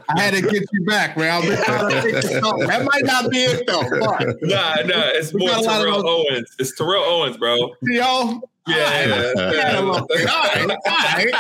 [0.09, 1.27] I had to get you back, Ray.
[1.27, 3.83] that might not be it though.
[3.99, 6.55] But nah, nah, it's more Terrell Owens.
[6.59, 7.73] It's Terrell Owens, bro.
[7.81, 8.41] Yo.
[8.67, 9.77] Yeah, yeah, yeah.
[9.77, 11.31] All right, all right.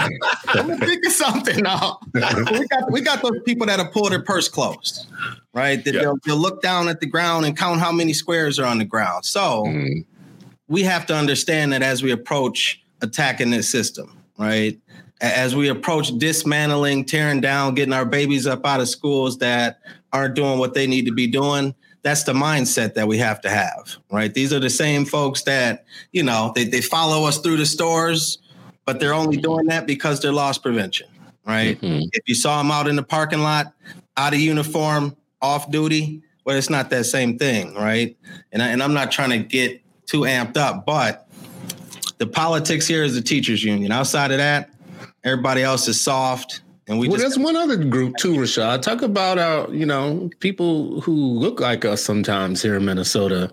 [0.49, 1.97] I'm gonna think of something now.
[2.13, 2.21] We
[2.67, 5.07] got we got those people that have pulled their purse closed,
[5.51, 5.83] right?
[5.83, 8.77] That they'll, they'll, look down at the ground and count how many squares are on
[8.77, 9.25] the ground.
[9.25, 10.01] So mm-hmm.
[10.67, 14.79] We have to understand that as we approach attacking this system, right?
[15.21, 19.79] As we approach dismantling, tearing down, getting our babies up out of schools that
[20.11, 23.49] aren't doing what they need to be doing, that's the mindset that we have to
[23.49, 24.33] have, right?
[24.33, 28.37] These are the same folks that, you know, they, they follow us through the stores,
[28.85, 31.07] but they're only doing that because they're loss prevention,
[31.47, 31.81] right?
[31.81, 32.09] Mm-hmm.
[32.11, 33.73] If you saw them out in the parking lot,
[34.17, 38.15] out of uniform, off duty, well, it's not that same thing, right?
[38.51, 41.27] And, I, and I'm not trying to get too amped up, but
[42.17, 43.91] the politics here is the teachers union.
[43.91, 44.69] Outside of that,
[45.23, 46.61] everybody else is soft.
[46.87, 48.81] And we well, just, there's one other group too, Rashad.
[48.81, 53.51] Talk about our, you know, people who look like us sometimes here in Minnesota.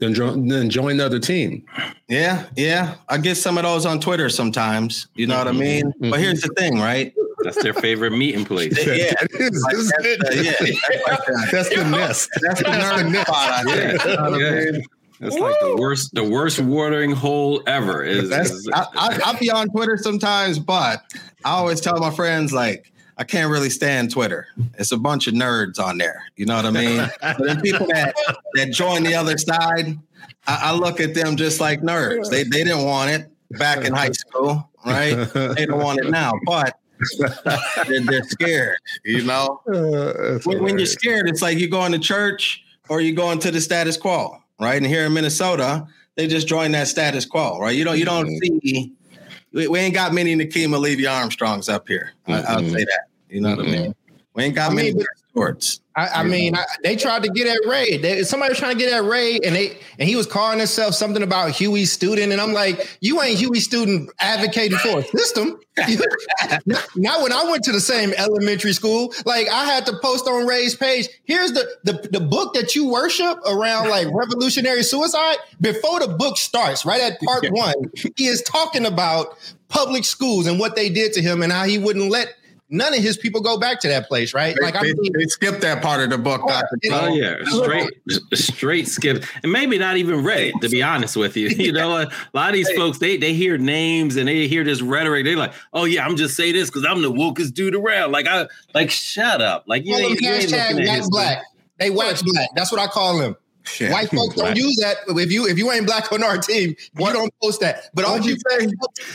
[0.00, 1.64] Then join, then join the other team.
[2.08, 2.94] Yeah, yeah.
[3.08, 5.08] I get some of those on Twitter sometimes.
[5.14, 5.46] You know mm-hmm.
[5.46, 5.84] what I mean?
[5.84, 6.10] Mm-hmm.
[6.10, 7.12] But here's the thing, right?
[7.40, 8.76] That's their favorite meeting place.
[8.86, 11.16] yeah, that's, yeah,
[11.52, 12.30] that's the nest.
[12.42, 13.64] That's the nerd spot.
[13.66, 14.72] Yeah.
[14.72, 14.78] yeah.
[15.20, 15.42] That's Woo!
[15.42, 18.04] like the worst, the worst watering hole ever.
[18.04, 21.02] Is, is I, I, I'll be on Twitter sometimes, but
[21.44, 24.46] I always tell my friends like I can't really stand Twitter.
[24.78, 26.22] It's a bunch of nerds on there.
[26.36, 26.98] You know what I mean?
[27.20, 28.14] but then people that
[28.54, 29.98] that join the other side,
[30.46, 32.30] I, I, look at them just like nerds.
[32.30, 35.14] They they didn't want it back in high school, right?
[35.34, 36.78] They don't want it now, but
[37.88, 38.76] they're, they're scared.
[39.04, 43.00] You know, uh, when, when, you're scared, it's like you are going to church or
[43.00, 44.76] you're going to the status quo, right?
[44.76, 47.76] And here in Minnesota, they just join that status quo, right?
[47.76, 48.58] You don't you don't mm-hmm.
[48.62, 48.92] see.
[49.52, 52.12] We, we ain't got many Nekima Levy Armstrongs up here.
[52.26, 52.46] Mm-hmm.
[52.46, 53.04] I, will say that.
[53.30, 53.58] You know mm-hmm.
[53.58, 53.94] what I mean?
[54.34, 54.94] We ain't got I many.
[54.94, 55.04] Mean,
[55.38, 55.80] sports.
[55.96, 57.96] I, I mean, I, they tried to get at Ray.
[57.96, 60.94] They, somebody was trying to get at Ray, and they and he was calling himself
[60.94, 65.58] something about Huey's student, and I'm like, you ain't Huey student advocating for a system.
[66.96, 70.46] now, when I went to the same elementary school, like I had to post on
[70.46, 71.08] Ray's page.
[71.24, 75.38] Here's the the, the book that you worship around like revolutionary suicide.
[75.60, 77.74] Before the book starts, right at part one,
[78.16, 79.36] he is talking about
[79.68, 82.34] public schools and what they did to him and how he wouldn't let
[82.70, 84.54] none of his people go back to that place, right?
[84.58, 86.76] They, like I mean, they, skipped that part of the book, oh, Doctor.
[86.92, 87.90] Oh yeah, straight,
[88.34, 90.54] straight skip, and maybe not even read it.
[90.60, 93.58] To be honest with you, you know, a lot of these folks they they hear
[93.58, 95.24] names and they hear this rhetoric.
[95.24, 98.12] They like, oh yeah, I'm just say this because I'm the wokest dude around.
[98.12, 99.64] Like I like, shut up.
[99.66, 101.42] Like you ain't, you ain't black.
[101.78, 102.48] They wax black.
[102.54, 103.36] That's what I call them.
[103.78, 103.92] Yeah.
[103.92, 104.96] White folks don't use that.
[105.08, 107.90] If you if you ain't black on our team, you don't post that.
[107.94, 108.68] But all you say,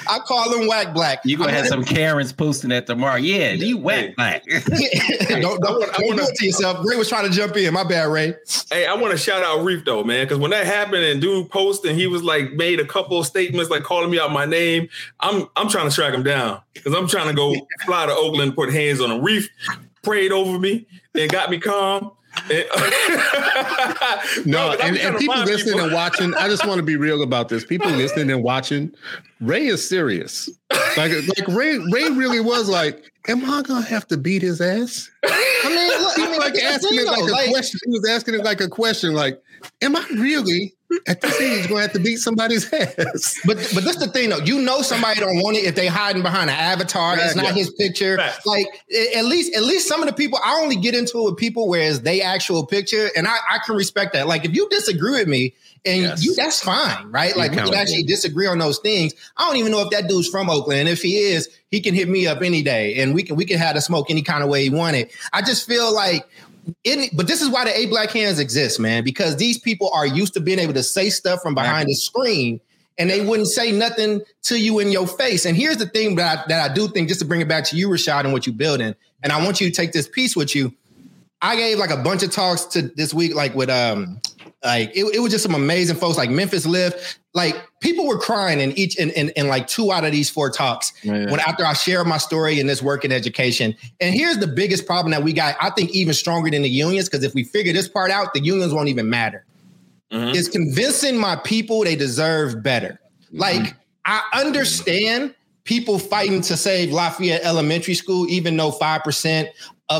[0.09, 1.19] I call them whack black.
[1.25, 3.17] You gonna have some Karens posting that tomorrow?
[3.17, 4.43] Yeah, you whack black.
[5.29, 6.85] don't don't, don't do it to yourself.
[6.85, 7.73] Ray was trying to jump in.
[7.73, 8.35] My bad, Ray.
[8.71, 11.49] Hey, I want to shout out Reef though, man, because when that happened and dude
[11.49, 14.45] posted, and he was like made a couple of statements like calling me out my
[14.45, 14.89] name.
[15.19, 18.55] I'm I'm trying to track him down because I'm trying to go fly to Oakland,
[18.55, 19.21] put hands on him.
[19.21, 19.49] Reef
[20.03, 20.85] prayed over me
[21.15, 22.11] and got me calm.
[24.45, 25.85] no, and, and people listening people.
[25.85, 27.63] and watching, I just want to be real about this.
[27.63, 28.91] People listening and watching,
[29.39, 30.49] Ray is serious.
[30.97, 35.09] Like, like Ray, Ray really was like, "Am I gonna have to beat his ass?"
[35.23, 37.79] I mean, look, I mean, like asking it like a like, question.
[37.85, 39.41] He was asking it like a question, like,
[39.81, 40.73] "Am I really
[41.07, 44.29] at this age going to have to beat somebody's ass?" But but that's the thing,
[44.29, 44.39] though.
[44.39, 47.15] You know, somebody don't want it if they hiding behind an avatar.
[47.15, 47.53] Right, it's not yeah.
[47.53, 48.15] his picture.
[48.15, 48.33] Right.
[48.45, 48.67] Like
[49.15, 51.67] at least at least some of the people, I only get into it with people
[51.67, 54.27] where it's they actual picture, and I I can respect that.
[54.27, 55.53] Like if you disagree with me
[55.85, 56.23] and yes.
[56.23, 57.35] you that's fine, right?
[57.35, 59.13] Like we can actually disagree on those things.
[59.35, 60.81] I don't even know if that dude's from Oakland.
[60.81, 63.45] And if he is, he can hit me up any day and we can we
[63.45, 65.11] can have the smoke any kind of way he wanted.
[65.33, 66.27] I just feel like
[66.83, 70.05] in, but this is why the Eight Black Hands exist, man, because these people are
[70.05, 72.59] used to being able to say stuff from behind the screen
[72.97, 75.45] and they wouldn't say nothing to you in your face.
[75.45, 77.63] And here's the thing that I, that I do think, just to bring it back
[77.65, 80.35] to you, Rashad, and what you're building, and I want you to take this piece
[80.35, 80.73] with you.
[81.41, 84.21] I gave like a bunch of talks to this week, like with um
[84.63, 87.19] like it, it was just some amazing folks like Memphis Lift.
[87.33, 90.49] Like people were crying in each in, in, in like two out of these four
[90.49, 91.29] talks yeah.
[91.29, 93.75] when after I shared my story in this work in education.
[93.99, 97.09] And here's the biggest problem that we got, I think even stronger than the unions,
[97.09, 99.45] because if we figure this part out, the unions won't even matter.
[100.11, 100.35] Mm-hmm.
[100.35, 102.99] Is convincing my people they deserve better.
[103.25, 103.39] Mm-hmm.
[103.39, 109.47] Like I understand people fighting to save Lafayette Elementary School, even though 5%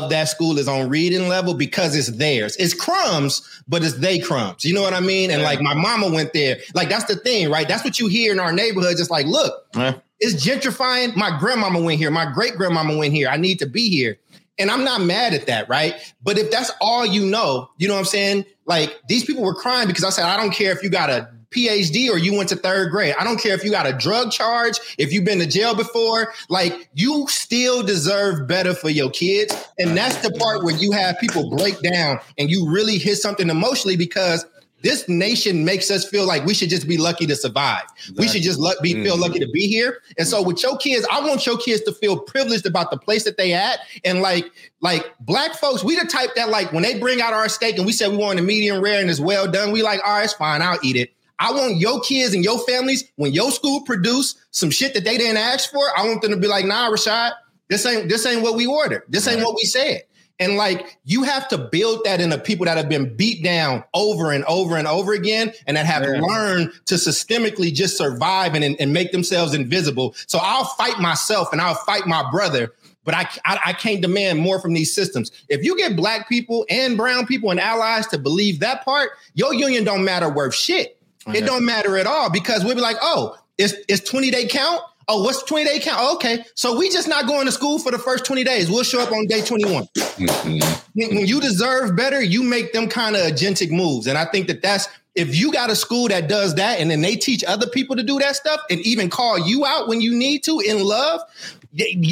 [0.02, 2.56] of that school is on reading level because it's theirs.
[2.56, 4.64] It's crumbs, but it's they crumbs.
[4.64, 5.30] You know what I mean?
[5.30, 6.58] And like my mama went there.
[6.74, 7.68] Like that's the thing, right?
[7.68, 8.96] That's what you hear in our neighborhood.
[8.98, 9.94] It's like, look, yeah.
[10.20, 11.14] it's gentrifying.
[11.16, 12.10] My grandmama went here.
[12.10, 13.28] My great grandmama went here.
[13.28, 14.18] I need to be here.
[14.58, 15.94] And I'm not mad at that, right?
[16.22, 18.44] But if that's all you know, you know what I'm saying?
[18.66, 21.28] Like these people were crying because I said, I don't care if you got a
[21.54, 23.14] PhD or you went to third grade.
[23.18, 26.32] I don't care if you got a drug charge, if you've been to jail before,
[26.48, 29.54] like you still deserve better for your kids.
[29.78, 33.48] And that's the part where you have people break down and you really hit something
[33.48, 34.44] emotionally because
[34.84, 37.84] this nation makes us feel like we should just be lucky to survive.
[37.96, 38.22] Exactly.
[38.22, 39.02] We should just be mm-hmm.
[39.02, 40.02] feel lucky to be here.
[40.18, 43.24] And so with your kids, I want your kids to feel privileged about the place
[43.24, 43.78] that they at.
[44.04, 47.48] And like, like black folks, we the type that like when they bring out our
[47.48, 50.00] steak and we say we want a medium rare and it's well done, we like,
[50.04, 51.14] all right, it's fine, I'll eat it.
[51.38, 55.16] I want your kids and your families, when your school produce some shit that they
[55.16, 57.32] didn't ask for, I want them to be like, nah, Rashad,
[57.70, 59.04] this ain't this ain't what we ordered.
[59.08, 60.02] This ain't what we said.
[60.40, 63.84] And like you have to build that in the people that have been beat down
[63.94, 66.20] over and over and over again and that have yeah.
[66.20, 70.14] learned to systemically just survive and, and make themselves invisible.
[70.26, 72.72] So I'll fight myself and I'll fight my brother
[73.04, 75.30] but I, I, I can't demand more from these systems.
[75.48, 79.54] If you get black people and brown people and allies to believe that part, your
[79.54, 80.98] union don't matter worth shit.
[81.28, 81.38] Okay.
[81.38, 84.80] It don't matter at all because we'll be like, oh, it's it's 20 day count.
[85.08, 85.98] Oh, what's 20 day count?
[86.00, 86.44] Oh, okay.
[86.54, 88.70] So we just not going to school for the first 20 days.
[88.70, 89.84] We'll show up on day 21.
[89.94, 91.16] Mm-hmm.
[91.16, 94.06] When you deserve better, you make them kind of agentic moves.
[94.06, 97.00] And I think that that's, if you got a school that does that and then
[97.00, 100.14] they teach other people to do that stuff and even call you out when you
[100.14, 101.20] need to in love,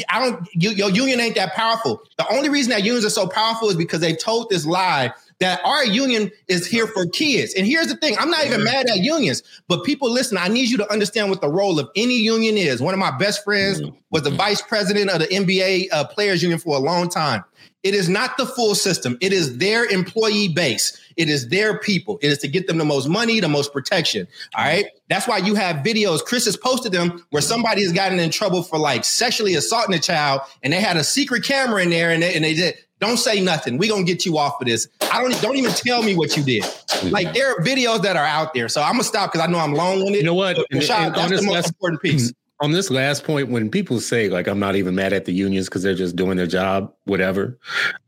[0.08, 2.02] I don't, your union ain't that powerful.
[2.18, 5.60] The only reason that unions are so powerful is because they told this lie that
[5.64, 7.52] our union is here for kids.
[7.54, 10.70] And here's the thing I'm not even mad at unions, but people listen, I need
[10.70, 12.80] you to understand what the role of any union is.
[12.80, 13.96] One of my best friends mm-hmm.
[14.10, 17.44] was the vice president of the NBA uh, Players Union for a long time.
[17.82, 20.98] It is not the full system, it is their employee base.
[21.16, 22.18] It is their people.
[22.22, 24.26] It is to get them the most money, the most protection.
[24.54, 24.86] All right.
[25.08, 26.24] That's why you have videos.
[26.24, 29.98] Chris has posted them where somebody has gotten in trouble for like sexually assaulting a
[29.98, 33.18] child, and they had a secret camera in there, and they, and they did don't
[33.18, 33.76] say nothing.
[33.76, 34.88] We're gonna get you off of this.
[35.12, 36.64] I don't don't even tell me what you did.
[37.04, 38.68] Like there are videos that are out there.
[38.68, 40.18] So I'm gonna stop because I know I'm long on it.
[40.18, 40.56] You know what?
[40.56, 44.46] And, and, that's the most important piece on this last point, when people say like
[44.46, 47.58] I'm not even mad at the unions because they're just doing their job, whatever,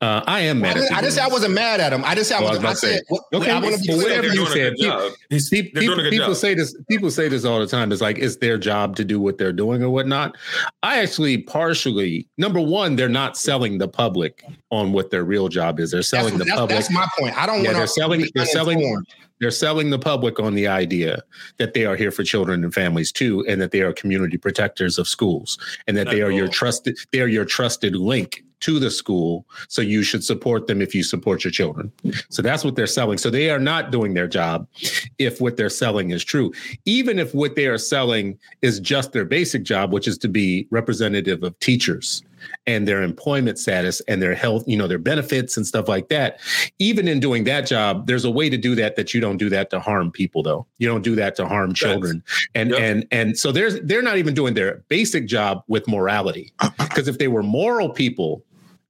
[0.00, 0.76] uh, I am mad.
[0.76, 2.04] I, didn't, I didn't say I wasn't mad at them.
[2.04, 2.64] I just said well, I was.
[2.64, 4.74] I, I said, okay, I want to whatever you said.
[4.76, 6.74] People, people, people say this.
[6.88, 7.90] People say this all the time.
[7.90, 10.36] It's like it's their job to do what they're doing or whatnot.
[10.84, 15.80] I actually partially number one, they're not selling the public on what their real job
[15.80, 15.90] is.
[15.90, 16.78] They're selling that's, the public.
[16.78, 17.36] That's my point.
[17.36, 17.78] I don't yeah, want.
[17.78, 18.26] They're selling.
[18.34, 19.04] They're selling.
[19.44, 21.22] They're selling the public on the idea
[21.58, 24.98] that they are here for children and families too, and that they are community protectors
[24.98, 26.96] of schools, and that they are your trusted.
[27.12, 29.44] They are your trusted link to the school.
[29.68, 31.92] So you should support them if you support your children.
[32.30, 33.18] So that's what they're selling.
[33.18, 34.66] So they are not doing their job
[35.18, 36.50] if what they're selling is true.
[36.86, 40.66] Even if what they are selling is just their basic job, which is to be
[40.70, 42.22] representative of teachers
[42.66, 46.40] and their employment status and their health, you know, their benefits and stuff like that.
[46.78, 49.48] Even in doing that job, there's a way to do that that you don't do
[49.50, 50.66] that to harm people though.
[50.78, 52.22] You don't do that to harm children.
[52.54, 52.80] And yep.
[52.80, 56.52] and and so there's they're not even doing their basic job with morality.
[56.78, 58.42] Because if they were moral people,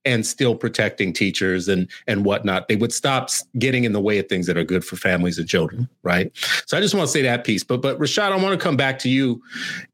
[0.05, 2.69] and still protecting teachers and and whatnot.
[2.69, 5.49] They would stop getting in the way of things that are good for families and
[5.49, 6.31] children, right?
[6.67, 7.65] So I just want to say that piece.
[7.65, 9.43] But but Rashad, I want to come back to you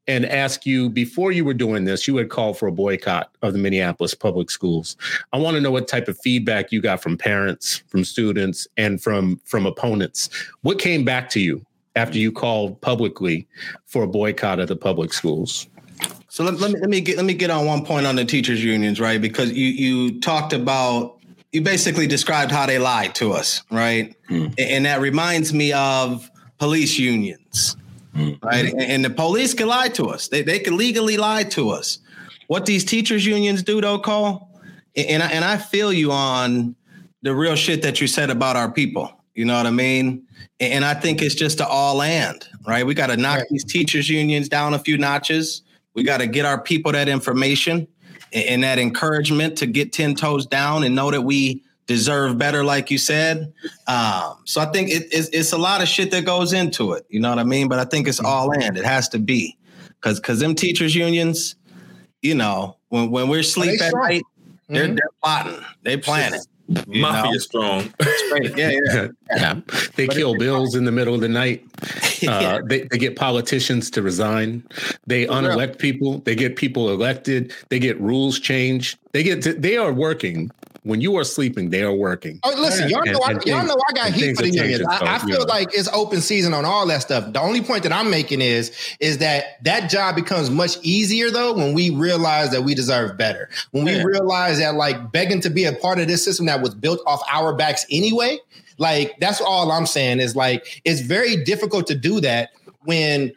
[0.07, 3.53] and ask you before you were doing this, you had called for a boycott of
[3.53, 4.97] the Minneapolis public schools.
[5.33, 9.01] I want to know what type of feedback you got from parents, from students, and
[9.01, 10.29] from from opponents.
[10.61, 13.47] What came back to you after you called publicly
[13.85, 15.67] for a boycott of the public schools?
[16.31, 18.23] So let, let, me let me get let me get on one point on the
[18.23, 19.19] teachers unions, right?
[19.19, 21.19] Because you you talked about
[21.51, 24.15] you basically described how they lied to us, right?
[24.29, 24.53] Mm.
[24.57, 27.75] And that reminds me of police unions,
[28.15, 28.41] mm.
[28.41, 28.71] right?
[28.71, 30.29] And, and, the police can lie to us.
[30.29, 31.99] They they can legally lie to us.
[32.47, 34.49] What these teachers unions do, though, Cole,
[34.95, 36.77] and I, and I feel you on
[37.23, 39.11] the real shit that you said about our people.
[39.35, 40.25] You know what I mean?
[40.61, 42.85] And I think it's just to all land, right?
[42.85, 43.47] We got to knock right.
[43.49, 47.87] these teachers unions down a few notches we got to get our people that information
[48.33, 52.89] and that encouragement to get 10 toes down and know that we deserve better, like
[52.89, 53.51] you said.
[53.87, 57.05] Um, so I think it, it's, it's, a lot of shit that goes into it.
[57.09, 57.67] You know what I mean?
[57.67, 58.77] But I think it's all in.
[58.77, 59.57] It has to be
[59.99, 61.55] because because them teachers unions,
[62.21, 64.21] you know, when when we're asleep at night,
[64.69, 64.95] they're, mm-hmm.
[64.95, 66.39] they're plotting, they planning.
[66.87, 67.37] Mafia know?
[67.37, 67.93] strong.
[68.55, 69.59] yeah, yeah, yeah.
[69.95, 71.65] They but kill bills in the middle of the night.
[72.27, 74.63] Uh, they, they get politicians to resign.
[75.07, 76.19] They unelect people.
[76.19, 77.51] They get people elected.
[77.69, 78.99] They get rules changed.
[79.11, 80.51] They get to, they are working
[80.83, 82.39] when you are sleeping, they are working.
[82.43, 84.85] Oh, listen, y'all know, and, I, y'all know I got heat for the youngins.
[84.89, 85.45] I, I, feel yeah.
[85.45, 87.31] like it's open season on all that stuff.
[87.31, 91.53] The only point that I'm making is is that that job becomes much easier though
[91.53, 93.49] when we realize that we deserve better.
[93.71, 94.03] When we yeah.
[94.03, 97.21] realize that like begging to be a part of this system that was built off
[97.31, 98.39] our backs anyway.
[98.79, 102.51] Like that's all I'm saying is like it's very difficult to do that
[102.85, 103.33] when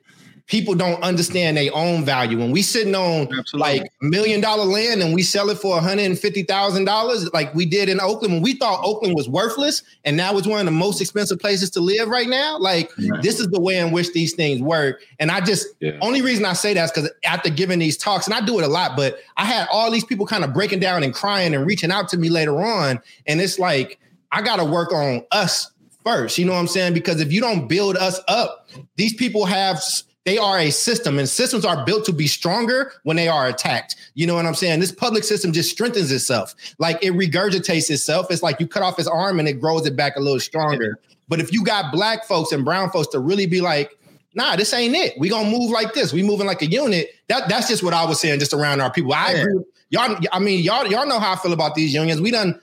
[0.47, 2.39] people don't understand their own value.
[2.39, 3.59] When we sitting on Absolutely.
[3.59, 8.35] like million dollar land and we sell it for $150,000, like we did in Oakland,
[8.35, 11.71] when we thought Oakland was worthless and now it's one of the most expensive places
[11.71, 13.23] to live right now, like right.
[13.23, 15.01] this is the way in which these things work.
[15.19, 15.93] And I just, yeah.
[16.03, 18.65] only reason I say that is because after giving these talks, and I do it
[18.65, 21.67] a lot, but I had all these people kind of breaking down and crying and
[21.67, 23.01] reaching out to me later on.
[23.27, 23.99] And it's like,
[24.31, 25.71] I got to work on us
[26.05, 26.37] first.
[26.37, 26.93] You know what I'm saying?
[26.93, 29.81] Because if you don't build us up, these people have
[30.25, 33.97] they are a system, and systems are built to be stronger when they are attacked.
[34.15, 34.81] You know what I'm saying?
[34.81, 36.55] This public system just strengthens itself.
[36.79, 38.31] Like it regurgitates itself.
[38.31, 40.99] It's like you cut off his arm and it grows it back a little stronger.
[41.29, 43.99] But if you got black folks and brown folks to really be like,
[44.35, 45.15] nah, this ain't it.
[45.19, 46.13] We gonna move like this.
[46.13, 47.11] We moving like a unit.
[47.29, 49.13] That that's just what I was saying, just around our people.
[49.13, 49.43] I yeah.
[49.43, 49.65] agree.
[49.91, 52.21] Y'all, I mean, y'all, y'all know how I feel about these unions.
[52.21, 52.61] We done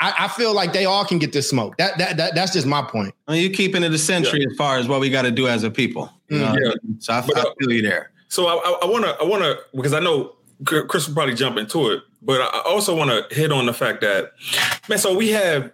[0.00, 1.76] I, I, feel like they all can get this smoke.
[1.78, 3.14] That that, that that's just my point.
[3.26, 4.46] Well, you're keeping it a century yeah.
[4.50, 6.12] as far as what we got to do as a people.
[6.28, 6.54] You know?
[6.54, 6.70] Yeah.
[6.70, 6.92] Mm-hmm.
[7.00, 8.10] So I, but, I, feel you there.
[8.28, 11.90] So I want to I want to because I know Chris will probably jump into
[11.90, 14.32] it, but I also want to hit on the fact that
[14.88, 15.72] man, so we have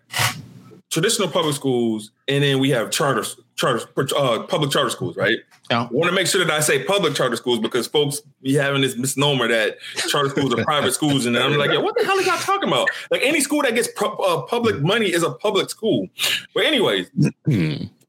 [0.90, 3.86] traditional public schools and then we have charters charter
[4.16, 5.38] uh, public charter schools, right?
[5.70, 5.82] Yeah.
[5.82, 8.82] I want to make sure that I say public charter schools because folks be having
[8.82, 9.78] this misnomer that
[10.08, 12.68] charter schools are private schools, and I'm like, yeah, what the hell are y'all talking
[12.68, 12.88] about?
[13.10, 16.08] Like any school that gets pu- uh, public money is a public school.
[16.54, 17.10] But anyways,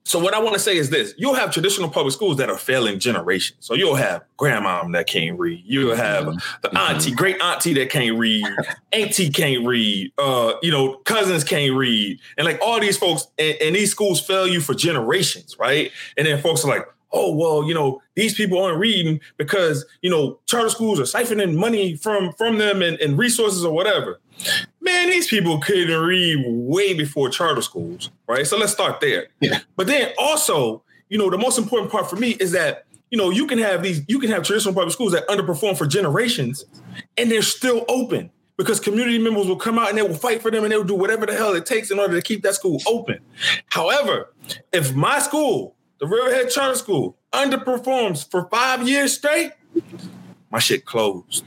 [0.06, 2.58] So what I want to say is this: you'll have traditional public schools that are
[2.58, 3.58] failing generations.
[3.66, 5.64] So you'll have grandma that can't read.
[5.66, 6.38] You'll have mm-hmm.
[6.62, 7.18] the auntie, mm-hmm.
[7.18, 8.46] great auntie that can't read.
[8.94, 10.14] auntie can't read.
[10.18, 14.22] Uh, you know, cousins can't read, and like all these folks, and, and these schools
[14.22, 15.92] fail you for generations, right?
[16.18, 20.10] And then folks are like, oh well you know these people aren't reading because you
[20.10, 24.20] know charter schools are siphoning money from from them and, and resources or whatever.
[24.82, 28.46] Man these people couldn't read way before charter schools right?
[28.46, 29.28] So let's start there.
[29.40, 29.60] Yeah.
[29.76, 33.30] But then also you know the most important part for me is that you know
[33.30, 36.66] you can have these you can have traditional public schools that underperform for generations
[37.18, 40.50] and they're still open because community members will come out and they will fight for
[40.50, 42.56] them and they will do whatever the hell it takes in order to keep that
[42.56, 43.20] school open.
[43.68, 44.34] However,
[44.72, 49.52] if my school the Riverhead Charter School underperforms for five years straight,
[50.52, 51.46] my shit closed.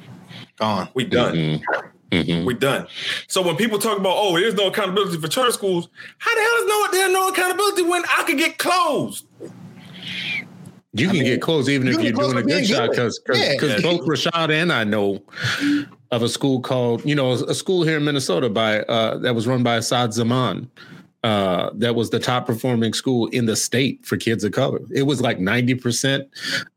[0.56, 0.88] Gone.
[0.94, 1.34] We done.
[1.34, 1.88] Mm-hmm.
[2.10, 2.46] Mm-hmm.
[2.46, 2.86] We done.
[3.26, 5.88] So when people talk about, oh, there's no accountability for charter schools,
[6.18, 9.26] how the hell is no there's no accountability when I could get closed?
[10.94, 13.62] You I can mean, get closed even if you're doing a good job because because
[13.62, 13.80] yeah.
[13.82, 15.22] both Rashad and I know
[16.10, 19.46] of a school called you know a school here in Minnesota by uh, that was
[19.46, 20.70] run by Asad Zaman
[21.24, 24.80] uh, that was the top performing school in the state for kids of color.
[24.92, 26.28] It was like 90%.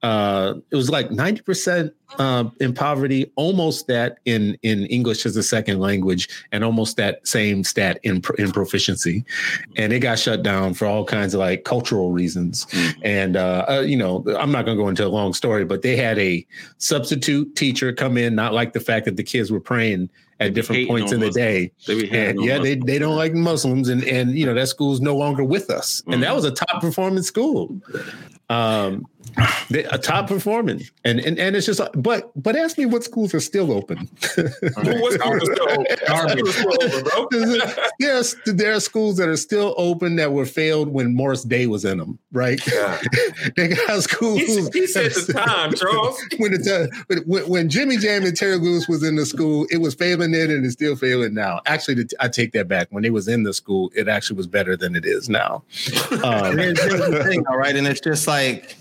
[0.01, 5.43] Uh, it was like 90% uh, in poverty, almost that in, in English as a
[5.43, 9.23] second language, and almost that same stat in, in proficiency.
[9.77, 12.65] And it got shut down for all kinds of like cultural reasons.
[12.65, 13.01] Mm-hmm.
[13.03, 15.83] And, uh, uh, you know, I'm not going to go into a long story, but
[15.83, 16.45] they had a
[16.79, 20.09] substitute teacher come in, not like the fact that the kids were praying
[20.41, 21.71] at different points in the day.
[21.87, 25.43] And yeah, they, they don't like Muslims, and and you know that school's no longer
[25.43, 26.01] with us.
[26.01, 26.13] Mm-hmm.
[26.13, 26.35] And that mm-hmm.
[26.35, 27.79] was a top performing school.
[28.49, 29.05] Um,
[29.69, 33.03] they, a top performing, and, and and it's just like, but but ask me what
[33.03, 34.09] schools are still open.
[37.99, 41.85] yes, there are schools that are still open that were failed when Morris Day was
[41.85, 42.59] in them, right?
[42.67, 42.99] Yeah.
[43.55, 44.39] they got schools.
[44.39, 46.21] He, he said the time, Charles.
[46.37, 49.93] when, it, when when Jimmy Jam and Terry Lewis was in the school, it was
[49.93, 51.61] failing then, and it's still failing now.
[51.65, 52.87] Actually, I take that back.
[52.89, 55.63] When it was in the school, it actually was better than it is now.
[56.23, 58.75] Um, here's, here's the thing, all right, and it's just like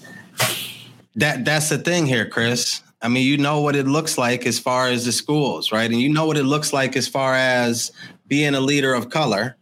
[1.17, 2.83] that that's the thing here, Chris.
[3.03, 5.91] I mean, you know what it looks like as far as the schools, right?
[5.91, 7.91] And you know what it looks like as far as
[8.27, 9.57] being a leader of color,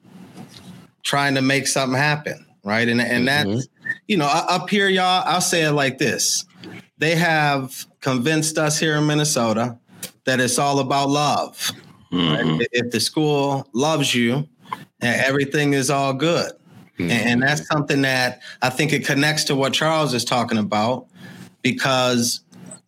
[1.04, 2.88] trying to make something happen, right?
[2.88, 3.50] And and mm-hmm.
[3.52, 3.68] that's
[4.06, 5.22] you know up here, y'all.
[5.26, 6.44] I'll say it like this:
[6.98, 9.78] they have convinced us here in Minnesota
[10.24, 11.72] that it's all about love.
[12.12, 12.58] Mm-hmm.
[12.58, 12.68] Right?
[12.72, 14.48] If the school loves you,
[15.00, 16.52] everything is all good.
[16.98, 17.10] Mm-hmm.
[17.10, 21.06] And that's something that I think it connects to what Charles is talking about
[21.62, 22.40] because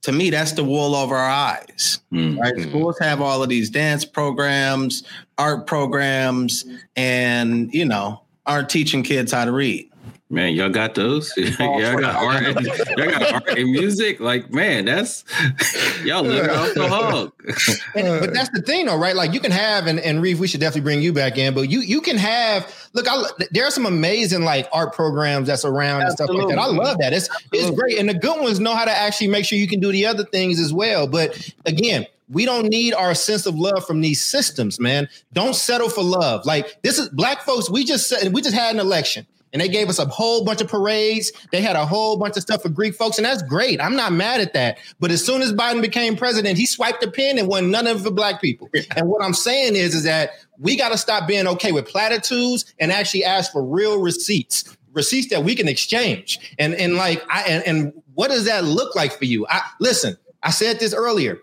[0.03, 2.01] to me, that's the wool over our eyes.
[2.13, 2.41] Mm-hmm.
[2.41, 2.61] Right?
[2.61, 5.05] Schools have all of these dance programs,
[5.39, 6.65] art programs,
[6.97, 9.90] and you know, aren't teaching kids how to read.
[10.33, 11.33] Man, y'all got those?
[11.37, 14.21] y'all got art, and, y'all got art and music.
[14.21, 15.25] Like, man, that's
[16.05, 17.43] y'all living off the hook.
[17.97, 19.17] and, but that's the thing, though, right?
[19.17, 21.53] Like, you can have, and, and Reeve, we should definitely bring you back in.
[21.53, 22.73] But you you can have.
[22.93, 26.45] Look, I, there are some amazing like art programs that's around Absolutely.
[26.45, 26.81] and stuff like that.
[26.81, 27.13] I love that.
[27.13, 29.81] It's it's great, and the good ones know how to actually make sure you can
[29.81, 31.09] do the other things as well.
[31.09, 35.09] But again, we don't need our sense of love from these systems, man.
[35.33, 36.47] Don't settle for love.
[36.47, 37.69] Like this is black folks.
[37.69, 40.61] We just said we just had an election and they gave us a whole bunch
[40.61, 41.33] of parades.
[41.51, 43.81] They had a whole bunch of stuff for Greek folks, and that's great.
[43.81, 44.79] I'm not mad at that.
[44.99, 48.03] But as soon as Biden became president, he swiped the pen and won none of
[48.03, 48.69] the black people.
[48.97, 52.73] And what I'm saying is, is that we got to stop being okay with platitudes
[52.79, 56.55] and actually ask for real receipts, receipts that we can exchange.
[56.59, 59.47] And and like I and, and what does that look like for you?
[59.49, 60.17] I listen.
[60.43, 61.39] I said this earlier.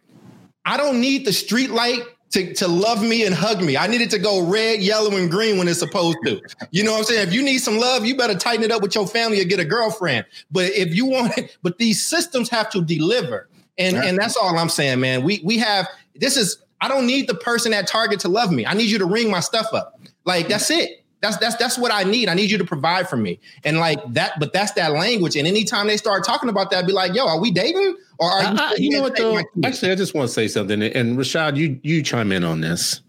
[0.65, 2.01] I don't need the street light
[2.31, 3.77] to, to love me and hug me.
[3.77, 6.41] I needed to go red, yellow, and green when it's supposed to.
[6.71, 7.27] You know what I'm saying?
[7.27, 9.59] If you need some love, you better tighten it up with your family or get
[9.59, 10.25] a girlfriend.
[10.51, 13.49] But if you want it, but these systems have to deliver.
[13.77, 15.23] And and that's all I'm saying, man.
[15.23, 18.65] We we have this is I don't need the person at Target to love me.
[18.65, 19.99] I need you to ring my stuff up.
[20.25, 21.05] Like that's it.
[21.21, 22.29] That's that's that's what I need.
[22.29, 23.39] I need you to provide for me.
[23.63, 25.35] And like that, but that's that language.
[25.35, 27.95] And anytime they start talking about that, I'd be like, yo, are we dating?
[28.19, 29.39] Or are you, I, you know what though?
[29.63, 30.81] Actually, I just want to say something.
[30.81, 33.01] And Rashad, you you chime in on this.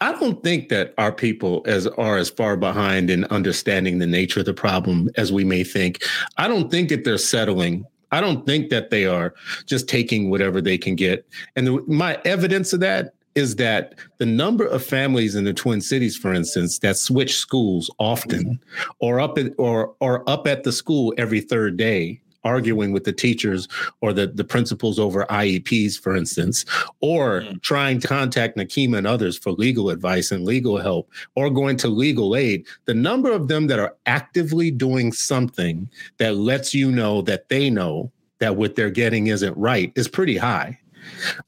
[0.00, 4.40] I don't think that our people as are as far behind in understanding the nature
[4.40, 6.02] of the problem as we may think.
[6.36, 9.34] I don't think that they're settling I don't think that they are
[9.66, 11.26] just taking whatever they can get.
[11.56, 15.80] And the, my evidence of that is that the number of families in the Twin
[15.80, 18.60] Cities, for instance, that switch schools often,
[19.00, 23.12] or up at, or or up at the school every third day, arguing with the
[23.12, 23.68] teachers
[24.00, 26.64] or the, the principals over IEPs, for instance,
[27.00, 27.62] or mm.
[27.62, 31.88] trying to contact Nekima and others for legal advice and legal help, or going to
[31.88, 35.88] legal aid, the number of them that are actively doing something
[36.18, 40.36] that lets you know that they know that what they're getting isn't right is pretty
[40.36, 40.78] high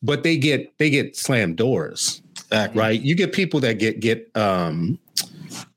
[0.02, 2.80] but they get they get slammed doors exactly.
[2.80, 4.98] right you get people that get get um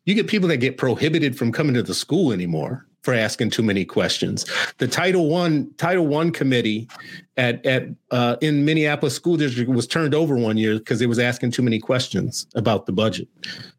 [0.05, 3.63] you get people that get prohibited from coming to the school anymore for asking too
[3.63, 4.45] many questions.
[4.77, 6.87] The Title One Title One committee
[7.37, 11.19] at at uh, in Minneapolis School District was turned over one year because it was
[11.19, 13.27] asking too many questions about the budget.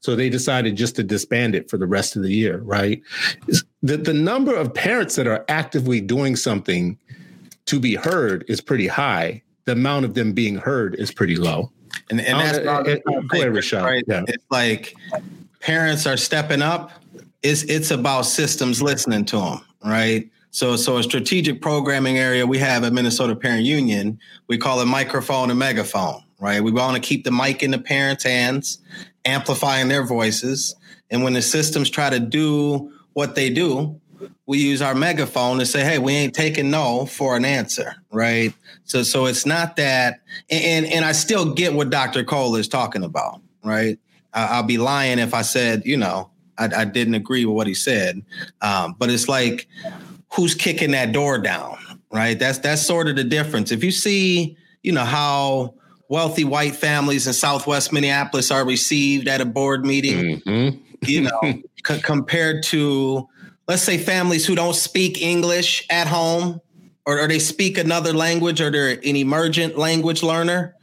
[0.01, 2.59] So they decided just to disband it for the rest of the year.
[2.59, 3.03] Right.
[3.83, 6.99] The the number of parents that are actively doing something
[7.67, 11.71] to be heard is pretty high the amount of them being heard is pretty low.
[12.11, 13.85] And, and that's uh, not uh, uh, it, Rashad.
[13.85, 14.05] Right?
[14.07, 14.23] Yeah.
[14.27, 14.95] It's like
[15.61, 16.91] parents are stepping up.
[17.43, 20.31] It's it's about systems listening to them, right?
[20.51, 24.19] So so a strategic programming area we have at Minnesota Parent Union,
[24.49, 26.63] we call it microphone and megaphone, right?
[26.63, 28.79] We want to keep the mic in the parents' hands,
[29.25, 30.75] amplifying their voices.
[31.11, 34.01] And when the systems try to do what they do,
[34.47, 38.53] we use our megaphone to say, "Hey, we ain't taking no for an answer," right?
[38.85, 40.21] So, so it's not that,
[40.51, 42.25] and and I still get what Dr.
[42.25, 43.99] Cole is talking about, right?
[44.33, 46.31] I, will be lying if I said, you know,
[46.61, 48.23] I, I didn't agree with what he said,
[48.61, 49.67] um, but it's like,
[50.33, 51.79] who's kicking that door down,
[52.13, 52.39] right?
[52.39, 53.73] That's that's sort of the difference.
[53.73, 55.75] If you see, you know, how
[56.09, 60.79] wealthy white families in Southwest Minneapolis are received at a board meeting, mm-hmm.
[61.03, 61.41] you know,
[61.87, 63.29] c- compared to
[63.69, 66.61] let's say families who don't speak English at home
[67.07, 70.75] or, or they speak another language or they're an emergent language learner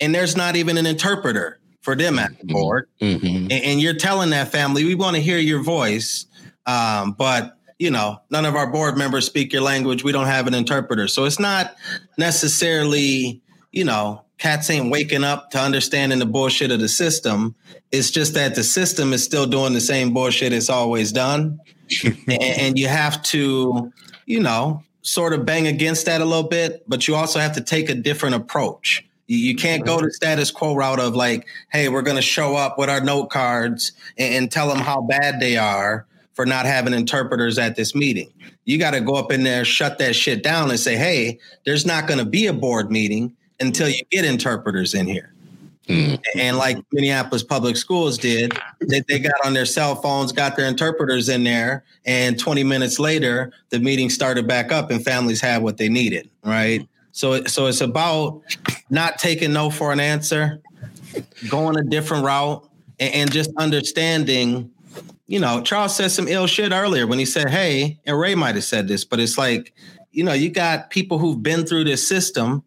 [0.00, 1.59] and there's not even an interpreter
[1.90, 2.88] for them at the board.
[3.00, 3.26] Mm-hmm.
[3.26, 6.26] And, and, you're telling that family, we want to hear your voice,
[6.66, 10.04] um, but you know, none of our board members speak your language.
[10.04, 11.08] We don't have an interpreter.
[11.08, 11.74] So it's not
[12.16, 13.40] necessarily,
[13.72, 17.56] you know, cats ain't waking up to understanding the bullshit of the system.
[17.90, 21.58] It's just that the system is still doing the same bullshit it's always done.
[22.04, 23.90] and, and you have to,
[24.26, 27.60] you know, sort of bang against that a little bit, but you also have to
[27.60, 29.04] take a different approach.
[29.36, 32.78] You can't go the status quo route of like, hey, we're going to show up
[32.78, 36.92] with our note cards and, and, tell them how bad they are for not having
[36.92, 38.32] interpreters at this meeting.
[38.64, 41.86] You got to go up in there, shut that shit down, and say, hey, there's
[41.86, 45.32] not going to be a board meeting until you get interpreters in here.
[45.86, 46.20] Mm.
[46.36, 50.66] And like Minneapolis Public Schools did, they, they got on their cell phones, got their
[50.66, 55.62] interpreters in there, and 20 minutes later, the meeting started back up and families had
[55.62, 56.88] what they needed, right?
[57.20, 58.40] So, so it's about
[58.88, 60.62] not taking no for an answer,
[61.50, 62.66] going a different route,
[62.98, 64.70] and, and just understanding.
[65.26, 68.54] You know, Charles said some ill shit earlier when he said, "Hey," and Ray might
[68.54, 69.74] have said this, but it's like,
[70.12, 72.62] you know, you got people who've been through this system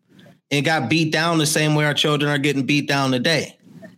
[0.52, 3.58] and got beat down the same way our children are getting beat down today.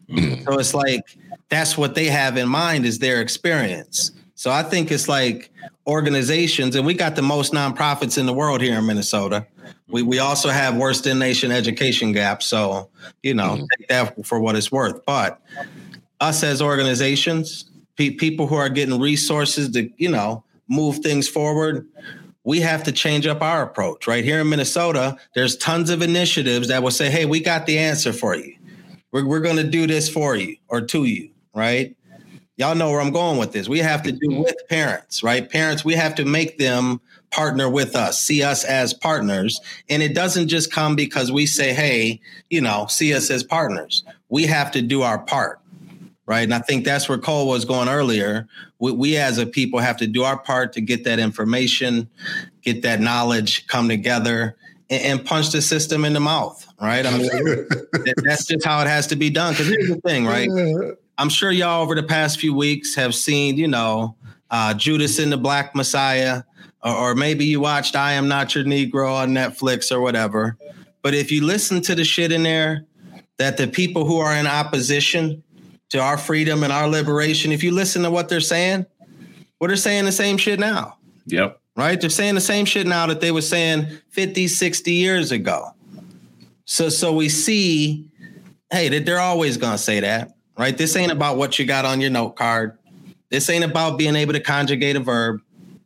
[0.09, 0.45] Mm-hmm.
[0.45, 1.01] So it's like
[1.49, 4.11] that's what they have in mind is their experience.
[4.35, 5.49] So I think it's like
[5.87, 9.47] organizations, and we got the most nonprofits in the world here in Minnesota.
[9.87, 12.43] We we also have worst in nation education gap.
[12.43, 12.89] So
[13.23, 13.65] you know, mm-hmm.
[13.79, 15.05] take that for what it's worth.
[15.05, 15.41] But
[16.19, 17.65] us as organizations,
[17.95, 21.87] pe- people who are getting resources to you know move things forward.
[22.43, 24.05] We have to change up our approach.
[24.05, 27.77] Right here in Minnesota, there's tons of initiatives that will say, "Hey, we got the
[27.77, 28.53] answer for you.
[29.13, 31.95] We're we're going to do this for you or to you." Right?
[32.57, 33.67] Y'all know where I'm going with this.
[33.67, 34.43] We have to do mm-hmm.
[34.43, 35.49] with parents, right?
[35.49, 37.01] Parents, we have to make them
[37.31, 39.59] partner with us, see us as partners.
[39.89, 44.03] And it doesn't just come because we say, hey, you know, see us as partners.
[44.29, 45.59] We have to do our part,
[46.25, 46.43] right?
[46.43, 48.47] And I think that's where Cole was going earlier.
[48.79, 52.09] We, we as a people have to do our part to get that information,
[52.61, 54.55] get that knowledge, come together
[54.89, 57.05] and, and punch the system in the mouth, right?
[57.05, 57.29] I mean,
[58.23, 59.53] that's just how it has to be done.
[59.53, 60.49] Because here's the thing, right?
[61.17, 64.15] I'm sure y'all over the past few weeks have seen, you know,
[64.51, 66.43] uh, Judas and the Black Messiah,
[66.83, 70.57] or, or maybe you watched I Am Not Your Negro on Netflix or whatever.
[71.01, 72.85] But if you listen to the shit in there,
[73.37, 75.43] that the people who are in opposition
[75.89, 78.85] to our freedom and our liberation, if you listen to what they're saying,
[79.59, 80.97] well, they're saying the same shit now.
[81.27, 81.59] Yep.
[81.77, 81.99] Right?
[81.99, 85.71] They're saying the same shit now that they were saying 50, 60 years ago.
[86.65, 88.09] So so we see,
[88.71, 90.77] hey, that they're always gonna say that right?
[90.77, 92.77] This ain't about what you got on your note card.
[93.29, 95.41] This ain't about being able to conjugate a verb,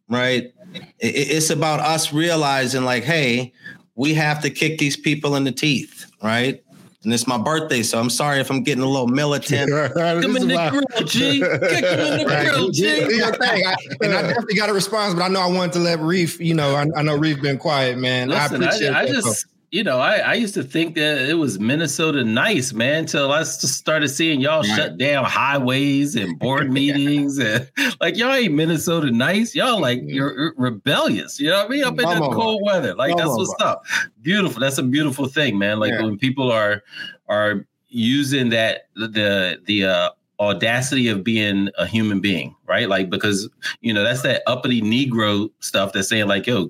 [0.09, 0.53] right?
[0.99, 3.53] It's about us realizing, like, hey,
[3.95, 6.63] we have to kick these people in the teeth, right?
[7.03, 9.71] And it's my birthday, so I'm sorry if I'm getting a little militant.
[9.93, 11.39] Come in the grill, G.
[11.39, 12.89] Kick him in the grill, G.
[13.23, 16.41] I, and I definitely got a response, but I know I wanted to let Reef,
[16.41, 18.27] you know, I, I know Reef been quiet, man.
[18.27, 21.35] Listen, I appreciate I, I just you know, I, I used to think that it
[21.35, 24.75] was Minnesota nice, man, until I started seeing y'all right.
[24.75, 27.37] shut down highways and board meetings.
[27.37, 27.69] And
[28.01, 29.53] like, y'all ain't Minnesota nice.
[29.53, 30.09] Y'all like, mm-hmm.
[30.09, 31.39] you're rebellious.
[31.39, 31.83] You know what I mean?
[31.83, 32.95] Up in the cold weather.
[32.95, 33.83] Like, that's what's up.
[34.21, 34.59] Beautiful.
[34.59, 35.79] That's a beautiful thing, man.
[35.79, 36.01] Like, yeah.
[36.01, 36.83] when people are,
[37.27, 40.09] are using that, the, the, uh,
[40.39, 42.87] audacity of being a human being, right?
[42.87, 43.49] Like because
[43.81, 46.69] you know that's that uppity Negro stuff that's saying like, yo,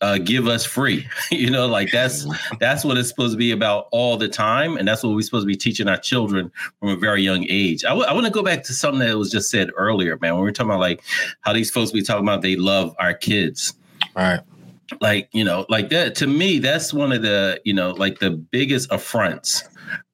[0.00, 1.06] uh, give us free.
[1.30, 2.26] you know, like that's
[2.58, 5.44] that's what it's supposed to be about all the time, and that's what we're supposed
[5.44, 7.84] to be teaching our children from a very young age.
[7.84, 10.34] I, w- I want to go back to something that was just said earlier, man.
[10.34, 11.02] When we are talking about like
[11.40, 13.74] how these folks be talking about they love our kids,
[14.14, 14.40] right?
[15.00, 18.30] Like you know, like that to me, that's one of the you know like the
[18.30, 19.64] biggest affronts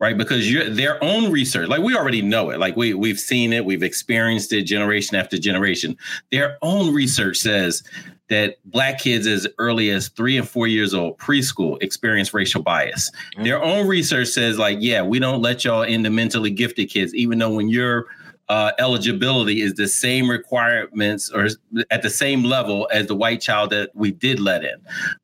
[0.01, 3.53] right because you're their own research like we already know it like we we've seen
[3.53, 5.97] it we've experienced it generation after generation
[6.31, 7.83] their own research says
[8.29, 13.11] that black kids as early as three and four years old, preschool, experience racial bias.
[13.35, 13.45] Mm-hmm.
[13.45, 17.39] Their own research says, like, yeah, we don't let y'all into mentally gifted kids, even
[17.39, 18.07] though when your
[18.49, 21.49] uh, eligibility is the same requirements or
[21.91, 24.77] at the same level as the white child that we did let in.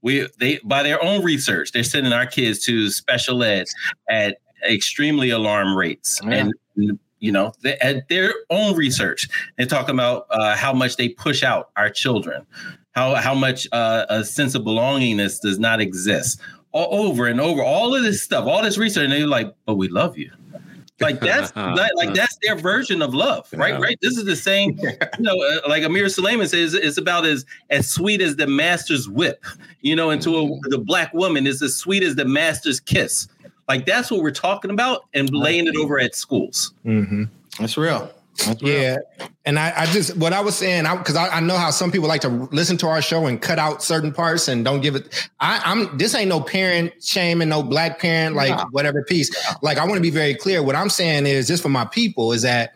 [0.03, 3.67] We they by their own research, they're sending our kids to special ed
[4.09, 4.39] at
[4.69, 6.53] extremely alarm rates and
[7.21, 11.43] you know they, at their own research they're talking about uh, how much they push
[11.43, 12.45] out our children
[12.99, 16.41] how how much uh, a sense of belongingness does not exist.
[16.73, 19.77] All over and over all of this stuff all this research and they're like but
[19.77, 20.31] we love you.
[21.01, 23.81] Like that's that, like that's their version of love right yeah.
[23.81, 23.99] right?
[24.03, 27.89] This is the same you know uh, like Amir Sulaiman says it's about as as
[27.89, 29.45] sweet as the master's whip
[29.81, 33.29] you know into a, the black woman is as sweet as the master's kiss.
[33.69, 36.75] Like that's what we're talking about and laying it over at schools.
[36.85, 37.25] Mm-hmm.
[37.59, 38.11] that's real
[38.61, 38.99] yeah.
[39.45, 41.91] And I, I, just, what I was saying, because I, I, I, know how some
[41.91, 44.95] people like to listen to our show and cut out certain parts and don't give
[44.95, 45.29] it.
[45.41, 48.67] I, am this ain't no parent shaming, no black parent, like no.
[48.71, 49.35] whatever piece.
[49.63, 50.63] Like, I want to be very clear.
[50.63, 52.75] What I'm saying is, just for my people, is that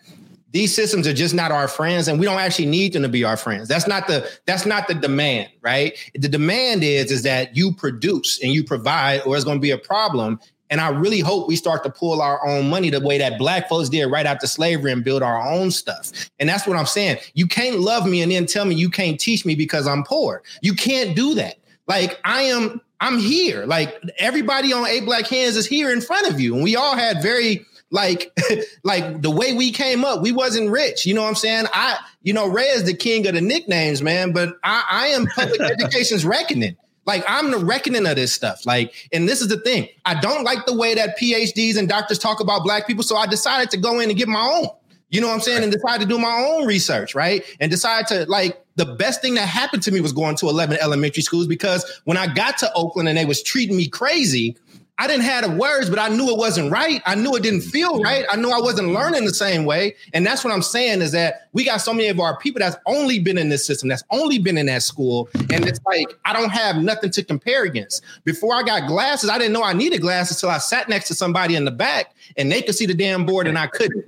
[0.52, 3.24] these systems are just not our friends and we don't actually need them to be
[3.24, 7.56] our friends that's not the that's not the demand right the demand is is that
[7.56, 10.38] you produce and you provide or it's going to be a problem
[10.72, 13.68] and I really hope we start to pull our own money the way that black
[13.68, 16.10] folks did right after slavery and build our own stuff.
[16.40, 17.18] And that's what I'm saying.
[17.34, 20.42] You can't love me and then tell me you can't teach me because I'm poor.
[20.62, 21.56] You can't do that.
[21.88, 23.66] Like I am, I'm here.
[23.66, 26.54] Like everybody on Eight Black Hands is here in front of you.
[26.54, 28.34] And we all had very like
[28.82, 31.98] like the way we came up we wasn't rich you know what i'm saying i
[32.22, 35.60] you know ray is the king of the nicknames man but i, I am public
[35.60, 36.74] education's reckoning
[37.05, 38.64] like I'm the reckoning of this stuff.
[38.64, 39.88] Like, and this is the thing.
[40.05, 43.03] I don't like the way that PhDs and doctors talk about black people.
[43.03, 44.68] So I decided to go in and get my own.
[45.11, 45.62] You know what I'm saying?
[45.62, 47.44] And decide to do my own research, right?
[47.61, 50.78] And decide to like the best thing that happened to me was going to 11
[50.80, 54.57] elementary schools because when I got to Oakland and they was treating me crazy,
[55.03, 57.03] I didn't have the words, but I knew it wasn't right.
[57.07, 58.24] I knew it didn't feel right.
[58.30, 59.96] I knew I wasn't learning the same way.
[60.14, 62.76] And that's what I'm saying is that we got so many of our people that's
[62.86, 65.28] only been in this system, that's only been in that school.
[65.34, 68.05] And it's like, I don't have nothing to compare against.
[68.22, 71.14] Before I got glasses, I didn't know I needed glasses until I sat next to
[71.16, 74.05] somebody in the back and they could see the damn board and I couldn't.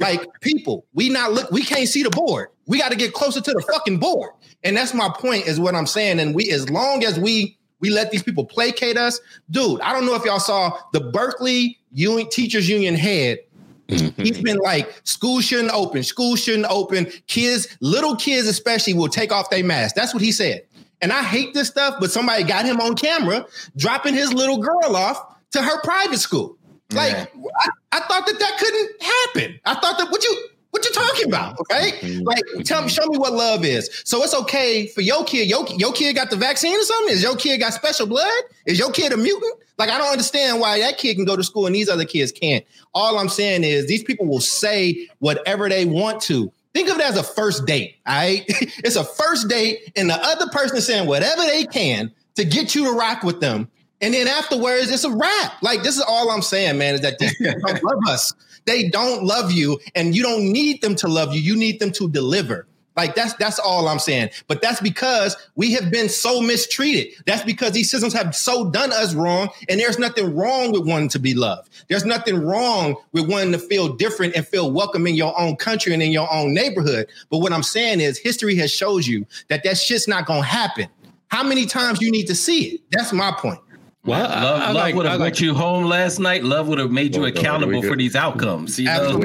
[0.00, 2.48] Like people, we not look, we can't see the board.
[2.66, 4.30] We got to get closer to the fucking board.
[4.64, 6.18] And that's my point, is what I'm saying.
[6.20, 9.20] And we, as long as we we let these people placate us.
[9.50, 13.38] Dude, I don't know if y'all saw the Berkeley Union, Teachers Union head.
[13.88, 14.22] Mm-hmm.
[14.22, 17.06] He's been like, school shouldn't open, school shouldn't open.
[17.26, 19.94] Kids, little kids especially, will take off their mask.
[19.94, 20.66] That's what he said.
[21.00, 24.96] And I hate this stuff, but somebody got him on camera dropping his little girl
[24.96, 26.56] off to her private school.
[26.92, 27.26] Like, yeah.
[27.60, 29.60] I, I thought that that couldn't happen.
[29.64, 30.37] I thought that, would you, what you talking
[31.28, 31.58] about?
[31.60, 32.22] Okay, mm-hmm.
[32.24, 34.02] like tell me, show me what love is.
[34.04, 35.48] So it's okay for your kid.
[35.48, 37.14] Your, your kid got the vaccine or something?
[37.14, 38.42] Is your kid got special blood?
[38.66, 39.54] Is your kid a mutant?
[39.78, 42.32] Like I don't understand why that kid can go to school and these other kids
[42.32, 42.64] can't.
[42.94, 46.52] All I'm saying is these people will say whatever they want to.
[46.74, 47.96] Think of it as a first date.
[48.06, 52.12] All right, it's a first date, and the other person is saying whatever they can
[52.34, 53.68] to get you to rock with them.
[54.00, 55.62] And then afterwards, it's a wrap.
[55.62, 56.94] Like this is all I'm saying, man.
[56.94, 58.32] Is that these people don't love us
[58.68, 61.40] they don't love you and you don't need them to love you.
[61.40, 62.66] You need them to deliver.
[62.98, 64.30] Like that's that's all I'm saying.
[64.48, 67.14] But that's because we have been so mistreated.
[67.26, 69.50] That's because these systems have so done us wrong.
[69.68, 71.70] And there's nothing wrong with wanting to be loved.
[71.88, 75.94] There's nothing wrong with wanting to feel different and feel welcome in your own country
[75.94, 77.06] and in your own neighborhood.
[77.30, 80.88] But what I'm saying is history has showed you that that shit's not gonna happen.
[81.28, 82.80] How many times you need to see it?
[82.90, 83.60] That's my point.
[84.04, 86.44] Well, love, I, I love like, would have like, you home last night.
[86.44, 88.78] Love would have made you accountable for these outcomes.
[88.78, 89.18] You know,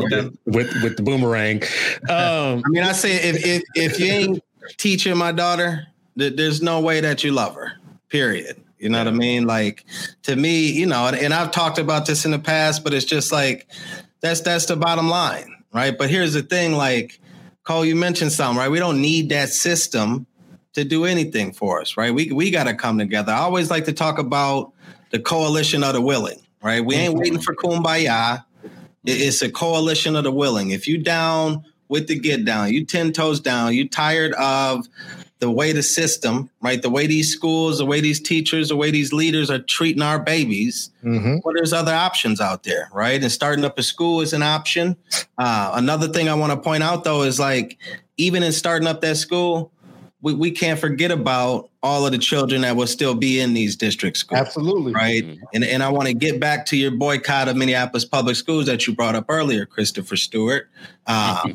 [0.45, 1.63] with with the boomerang.
[2.09, 4.43] Um, I mean, I say if if if you ain't
[4.77, 7.73] teaching my daughter, there's no way that you love her.
[8.09, 8.61] Period.
[8.79, 9.45] You know what I mean?
[9.45, 9.85] Like
[10.23, 13.31] to me, you know, and I've talked about this in the past, but it's just
[13.31, 13.67] like
[14.19, 15.97] that's that's the bottom line, right?
[15.97, 17.21] But here's the thing, like
[17.63, 18.69] Cole, you mentioned something, right?
[18.69, 20.27] We don't need that system
[20.73, 22.13] to do anything for us, right?
[22.13, 23.31] We we got to come together.
[23.31, 24.73] I always like to talk about
[25.11, 26.83] the coalition of the willing, right?
[26.83, 28.43] We ain't waiting for kumbaya.
[29.05, 30.71] It's a coalition of the willing.
[30.71, 34.87] If you down with the get down, you ten toes down, you tired of
[35.39, 36.81] the way the system, right?
[36.81, 40.17] The way these schools, the way these teachers, the way these leaders are treating our
[40.17, 40.89] babies.
[41.03, 41.39] Mm-hmm.
[41.43, 43.21] Well, there's other options out there, right?
[43.21, 44.95] And starting up a school is an option.
[45.37, 47.77] Uh, another thing I want to point out though is like,
[48.15, 49.72] even in starting up that school,
[50.23, 53.75] we, we can't forget about all of the children that will still be in these
[53.75, 54.39] district schools.
[54.39, 54.93] Absolutely.
[54.93, 55.23] Right.
[55.23, 55.43] Mm-hmm.
[55.53, 58.87] And, and I want to get back to your boycott of Minneapolis public schools that
[58.87, 60.69] you brought up earlier, Christopher Stewart,
[61.07, 61.49] uh,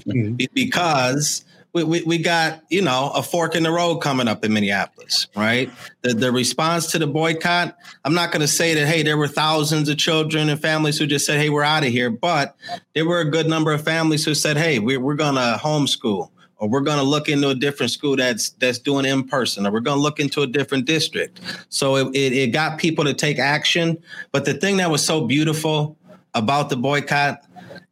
[0.52, 4.52] because we, we, we, got, you know, a fork in the road coming up in
[4.52, 5.70] Minneapolis, right?
[6.02, 9.28] The, the response to the boycott, I'm not going to say that, hey, there were
[9.28, 12.10] thousands of children and families who just said, hey, we're out of here.
[12.10, 12.54] But
[12.94, 16.30] there were a good number of families who said, hey, we're, we're going to homeschool
[16.58, 19.72] or we're going to look into a different school that's that's doing in person or
[19.72, 21.40] we're going to look into a different district.
[21.68, 23.98] So it, it, it, got people to take action.
[24.32, 25.96] But the thing that was so beautiful
[26.34, 27.44] about the boycott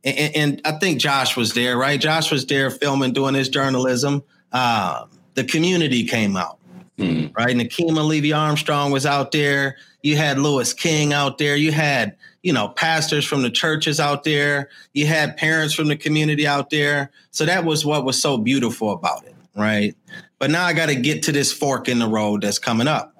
[0.05, 1.99] and, and i think josh was there right?
[2.01, 4.23] Josh was there filming doing his journalism.
[4.53, 6.59] Uh, the community came out
[6.99, 7.35] mm.
[7.37, 7.57] right?
[7.57, 9.77] Nekima Levy Armstrong was out there.
[10.03, 11.57] You had Louis King out there.
[11.57, 14.68] You had you know, pastors from the churches out there.
[14.92, 17.11] You had parents from the community out there.
[17.32, 19.97] So that was what was so beautiful about it, right?
[20.38, 23.16] But now I got to get to this fork in the road that's coming up.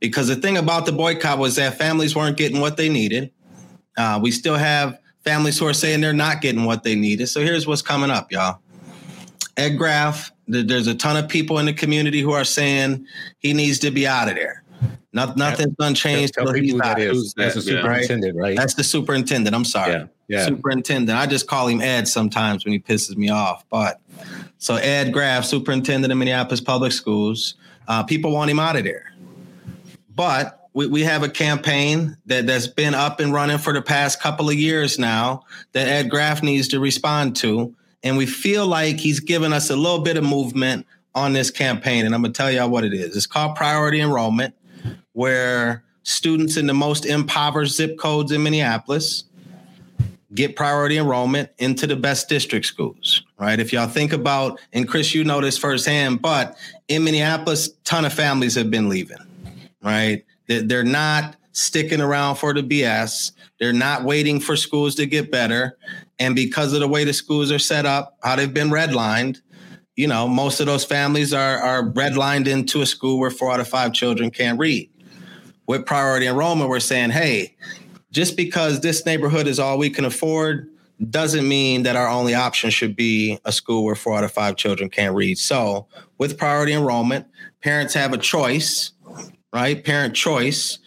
[0.00, 3.32] Because the thing about the boycott was that families weren't getting what they needed.
[3.96, 7.28] Uh, we still have families who are saying they're not getting what they needed.
[7.28, 8.60] So here's what's coming up, y'all.
[9.56, 13.06] Ed Graff, there's a ton of people in the community who are saying
[13.38, 14.62] he needs to be out of there.
[15.12, 16.34] Not, nothing's done changed.
[16.34, 17.32] Tell, tell people that is.
[17.34, 18.56] That's the superintendent, right?
[18.56, 19.56] That's the superintendent.
[19.56, 19.92] I'm sorry.
[19.92, 20.06] Yeah.
[20.28, 20.46] yeah.
[20.46, 21.18] Superintendent.
[21.18, 23.64] I just call him Ed sometimes when he pisses me off.
[23.70, 24.00] But
[24.58, 27.54] so Ed Graff, superintendent of Minneapolis Public Schools,
[27.88, 29.14] uh, people want him out of there.
[30.14, 34.20] But we, we have a campaign that, that's been up and running for the past
[34.20, 37.74] couple of years now that Ed Graff needs to respond to.
[38.02, 42.04] And we feel like he's given us a little bit of movement on this campaign.
[42.04, 43.16] And I'm going to tell y'all what it is.
[43.16, 44.54] It's called priority enrollment
[45.12, 49.24] where students in the most impoverished zip codes in Minneapolis
[50.34, 53.58] get priority enrollment into the best district schools, right?
[53.58, 56.56] If y'all think about, and Chris, you know this firsthand, but
[56.88, 59.18] in Minneapolis, ton of families have been leaving,
[59.82, 60.24] right?
[60.46, 63.32] They're not sticking around for the BS.
[63.58, 65.76] They're not waiting for schools to get better.
[66.18, 69.40] And because of the way the schools are set up, how they've been redlined,
[69.98, 73.58] you know, most of those families are, are redlined into a school where four out
[73.58, 74.88] of five children can't read
[75.68, 77.54] with priority enrollment, we're saying, hey,
[78.10, 80.68] just because this neighborhood is all we can afford
[81.10, 84.56] doesn't mean that our only option should be a school where four out of five
[84.56, 85.38] children can't read.
[85.38, 85.86] So,
[86.16, 87.26] with priority enrollment,
[87.62, 88.92] parents have a choice,
[89.52, 89.84] right?
[89.84, 90.78] Parent choice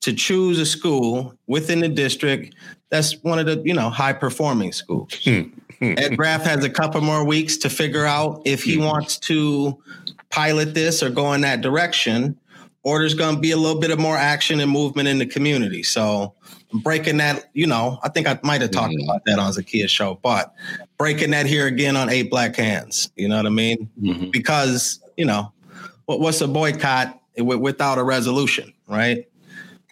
[0.00, 2.54] to choose a school within the district
[2.94, 5.12] that's one of the you know high performing schools.
[5.24, 5.42] Hmm.
[5.80, 8.84] Ed Graff has a couple more weeks to figure out if he hmm.
[8.84, 9.78] wants to
[10.30, 12.38] pilot this or go in that direction,
[12.82, 15.26] or there's going to be a little bit of more action and movement in the
[15.26, 15.82] community.
[15.82, 16.34] So
[16.82, 19.08] breaking that, you know, I think I might have talked mm-hmm.
[19.08, 20.54] about that on Zakiya show, but
[20.98, 23.10] breaking that here again on Eight Black Hands.
[23.16, 23.88] You know what I mean?
[24.00, 24.30] Mm-hmm.
[24.30, 25.52] Because you know,
[26.06, 29.28] what's a boycott without a resolution, right?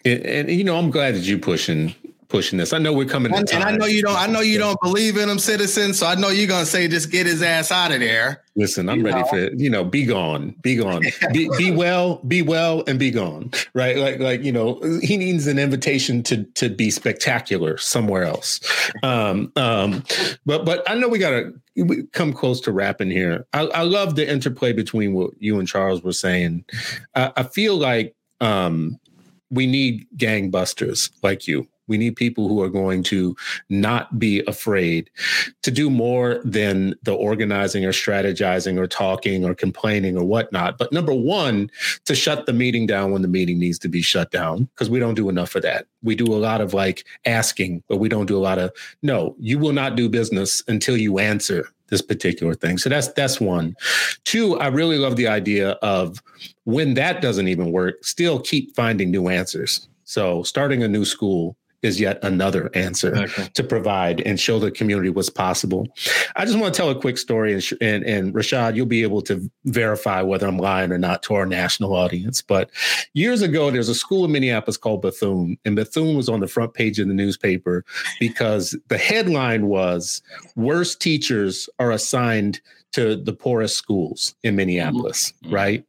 [0.05, 1.95] And, and, you know, I'm glad that you pushing
[2.33, 2.73] pushing this.
[2.73, 3.31] I know we're coming.
[3.31, 4.17] And, and I know you don't.
[4.17, 5.93] I know you don't believe in him, citizen.
[5.93, 8.43] So I know you're gonna say just get his ass out of there.
[8.55, 9.25] Listen, I'm ready know?
[9.27, 13.51] for you know, be gone, be gone, be, be well, be well, and be gone.
[13.75, 13.97] Right?
[13.97, 18.59] Like like you know, he needs an invitation to to be spectacular somewhere else.
[19.03, 20.03] Um, um,
[20.43, 21.53] but but I know we gotta
[22.13, 23.45] come close to wrapping here.
[23.53, 26.65] I, I love the interplay between what you and Charles were saying.
[27.13, 28.99] I, I feel like um,
[29.51, 33.35] we need gangbusters like you we need people who are going to
[33.69, 35.09] not be afraid
[35.61, 40.77] to do more than the organizing or strategizing or talking or complaining or whatnot.
[40.77, 41.69] But number one,
[42.05, 44.99] to shut the meeting down when the meeting needs to be shut down, because we
[44.99, 45.87] don't do enough of that.
[46.01, 48.71] We do a lot of like asking, but we don't do a lot of
[49.01, 52.77] no, you will not do business until you answer this particular thing.
[52.77, 53.75] So that's that's one.
[54.23, 56.21] Two, I really love the idea of
[56.63, 59.87] when that doesn't even work, still keep finding new answers.
[60.03, 63.47] So starting a new school is yet another answer okay.
[63.53, 65.87] to provide and show the community what's possible.
[66.35, 69.21] I just want to tell a quick story, and, and, and Rashad, you'll be able
[69.23, 72.41] to verify whether I'm lying or not to our national audience.
[72.41, 72.71] But
[73.13, 76.73] years ago, there's a school in Minneapolis called Bethune, and Bethune was on the front
[76.73, 77.83] page of the newspaper
[78.19, 80.21] because the headline was
[80.55, 82.61] "Worst teachers are assigned
[82.93, 85.53] to the poorest schools in Minneapolis, mm-hmm.
[85.53, 85.85] right?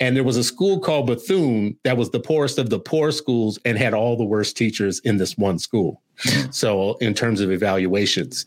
[0.00, 3.58] And there was a school called Bethune that was the poorest of the poor schools
[3.64, 6.02] and had all the worst teachers in this one school.
[6.24, 6.50] Mm-hmm.
[6.50, 8.46] So, in terms of evaluations,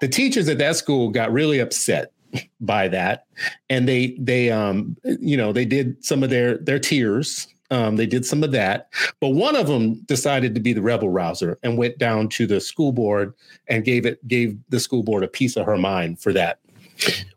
[0.00, 2.12] the teachers at that school got really upset
[2.60, 3.26] by that
[3.68, 8.06] and they they um you know they did some of their their tears um, they
[8.06, 8.88] did some of that,
[9.20, 12.60] but one of them decided to be the rebel rouser and went down to the
[12.60, 13.32] school board
[13.68, 16.58] and gave it gave the school board a piece of her mind for that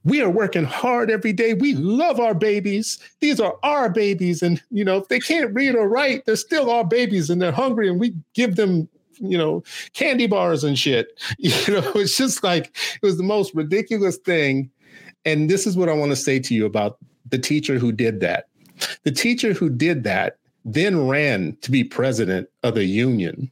[0.03, 1.53] we are working hard every day.
[1.53, 2.99] We love our babies.
[3.19, 4.41] These are our babies.
[4.41, 7.51] And, you know, if they can't read or write, they're still our babies and they're
[7.51, 8.89] hungry and we give them,
[9.19, 11.19] you know, candy bars and shit.
[11.37, 14.69] You know, it's just like, it was the most ridiculous thing.
[15.25, 16.97] And this is what I want to say to you about
[17.29, 18.47] the teacher who did that.
[19.03, 23.51] The teacher who did that then ran to be president of the union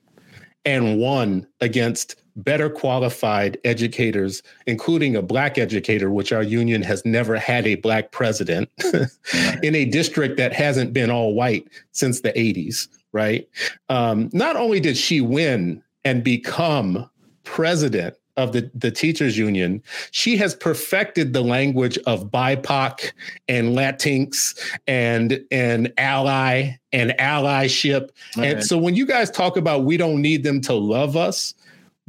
[0.66, 7.38] and won against better qualified educators, including a black educator, which our union has never
[7.38, 8.69] had a black president
[9.63, 13.47] in a district that hasn't been all white since the 80s, right?
[13.89, 17.09] Um, not only did she win and become
[17.43, 23.11] president of the, the teachers union, she has perfected the language of BIPOC
[23.47, 24.57] and Latinx
[24.88, 28.09] and and ally and allyship.
[28.38, 31.53] and so when you guys talk about we don't need them to love us,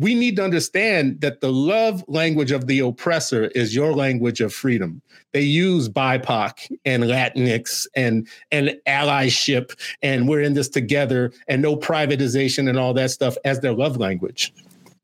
[0.02, 4.52] we need to understand that the love language of the oppressor is your language of
[4.52, 5.00] freedom.
[5.32, 11.76] They use BIPOC and Latinx and and allyship, and we're in this together, and no
[11.76, 14.52] privatization and all that stuff as their love language.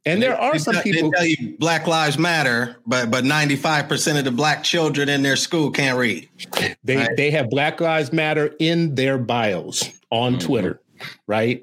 [0.04, 4.32] And there are some people tell you Black Lives Matter, but but 95% of the
[4.32, 6.28] black children in their school can't read.
[6.82, 7.16] They right?
[7.16, 10.46] they have Black Lives Matter in their bios on mm-hmm.
[10.46, 10.80] Twitter,
[11.28, 11.62] right?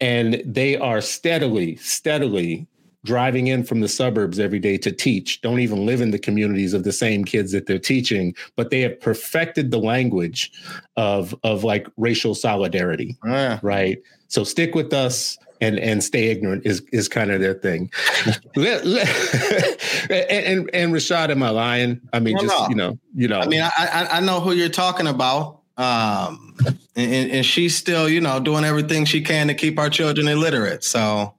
[0.00, 2.66] and they are steadily, steadily
[3.04, 6.74] driving in from the suburbs every day to teach, don't even live in the communities
[6.74, 10.52] of the same kids that they're teaching, but they have perfected the language
[10.96, 13.16] of of like racial solidarity.
[13.24, 13.58] Yeah.
[13.62, 13.98] Right.
[14.28, 17.90] So stick with us and and stay ignorant is is kind of their thing.
[18.56, 19.08] let, let,
[20.10, 22.00] and, and, and Rashad, am I lying?
[22.12, 22.68] I mean, well, just no.
[22.68, 23.40] you know, you know.
[23.40, 25.58] I mean, I I know who you're talking about.
[25.76, 26.54] Um,
[26.94, 30.84] and, and, she's still, you know, doing everything she can to keep our children illiterate.
[30.84, 31.32] So,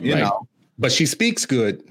[0.00, 0.24] you right.
[0.24, 0.48] know,
[0.78, 1.82] but she speaks good.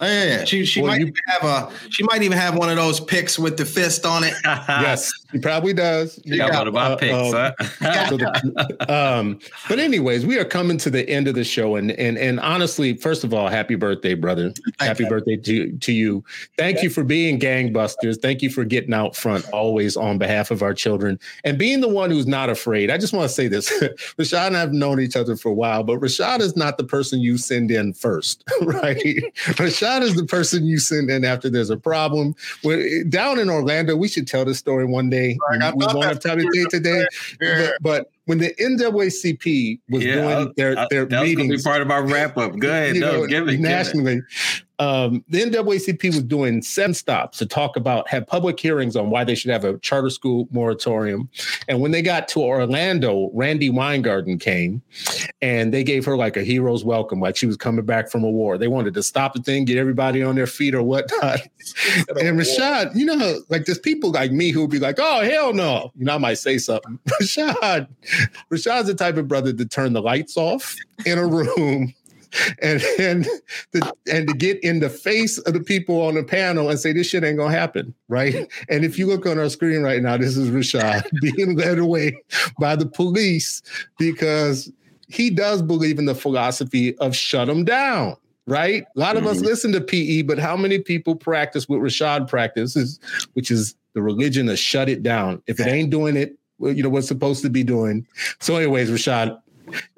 [0.00, 0.44] Oh, yeah.
[0.44, 3.38] She she well, might you, have a she might even have one of those picks
[3.38, 4.34] with the fist on it.
[4.44, 5.09] yes.
[5.32, 6.20] He probably does.
[6.24, 8.08] You got one of my picks, uh, huh?
[8.08, 11.92] so the, um, but anyways, we are coming to the end of the show, and
[11.92, 14.50] and and honestly, first of all, happy birthday, brother!
[14.50, 15.08] Thank happy you.
[15.08, 16.24] birthday to to you.
[16.58, 16.84] Thank yeah.
[16.84, 18.20] you for being gangbusters.
[18.20, 21.88] Thank you for getting out front always on behalf of our children and being the
[21.88, 22.90] one who's not afraid.
[22.90, 23.70] I just want to say this:
[24.18, 26.84] Rashad and I have known each other for a while, but Rashad is not the
[26.84, 28.96] person you send in first, right?
[29.60, 32.34] Rashad is the person you send in after there's a problem.
[32.62, 35.19] When, down in Orlando, we should tell this story one day.
[35.50, 37.06] Right, we won't have time to say today,
[37.40, 41.82] but, but when the NAACP was yeah, doing their their that meetings, was be part
[41.82, 42.56] of our wrap up.
[42.58, 44.16] Go ahead, no, know, give it nationally.
[44.16, 48.96] Give it um, the NAACP was doing seven stops to talk about, have public hearings
[48.96, 51.28] on why they should have a charter school moratorium.
[51.68, 54.80] And when they got to Orlando, Randi Weingarten came
[55.42, 58.30] and they gave her like a hero's welcome, like she was coming back from a
[58.30, 58.56] war.
[58.56, 61.40] They wanted to stop the thing, get everybody on their feet or whatnot.
[62.08, 65.52] and Rashad, you know, like there's people like me who would be like, oh, hell
[65.52, 65.92] no.
[65.94, 66.98] You know, I might say something.
[67.20, 67.86] Rashad,
[68.50, 70.74] Rashad's the type of brother to turn the lights off
[71.04, 71.92] in a room
[72.62, 73.26] and and
[73.72, 76.92] the, and to get in the face of the people on the panel and say
[76.92, 78.48] this shit ain't gonna happen, right?
[78.68, 82.16] And if you look on our screen right now, this is Rashad being led away
[82.58, 83.62] by the police
[83.98, 84.70] because
[85.08, 88.16] he does believe in the philosophy of shut them down
[88.46, 88.84] right?
[88.96, 89.32] A lot of mm-hmm.
[89.32, 92.98] us listen to PE, but how many people practice what Rashad practices,
[93.34, 95.42] which is the religion of shut it down.
[95.46, 98.06] If it ain't doing it, you know what's supposed to be doing.
[98.40, 99.40] So, anyways, Rashad,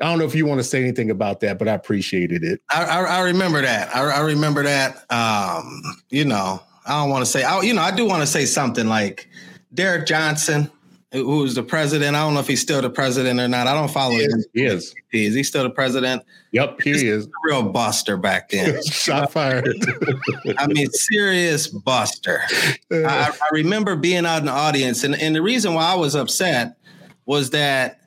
[0.01, 2.61] I don't know if you want to say anything about that, but I appreciated it.
[2.71, 3.95] I, I, I remember that.
[3.95, 5.05] I, I, remember that.
[5.11, 7.45] Um, you know, I don't want to say.
[7.45, 9.29] I, you know, I do want to say something like
[9.75, 10.71] Derrick Johnson,
[11.13, 12.17] who's the president.
[12.17, 13.67] I don't know if he's still the president or not.
[13.67, 14.45] I don't follow he him.
[14.53, 14.95] He is.
[15.13, 16.23] Is he still the president?
[16.53, 17.29] Yep, he is.
[17.45, 18.83] real buster back then.
[18.85, 19.69] Shot fired.
[20.59, 22.43] I mean, serious buster.
[22.91, 26.15] I, I remember being out in the audience, and, and the reason why I was
[26.15, 26.77] upset
[27.25, 28.02] was that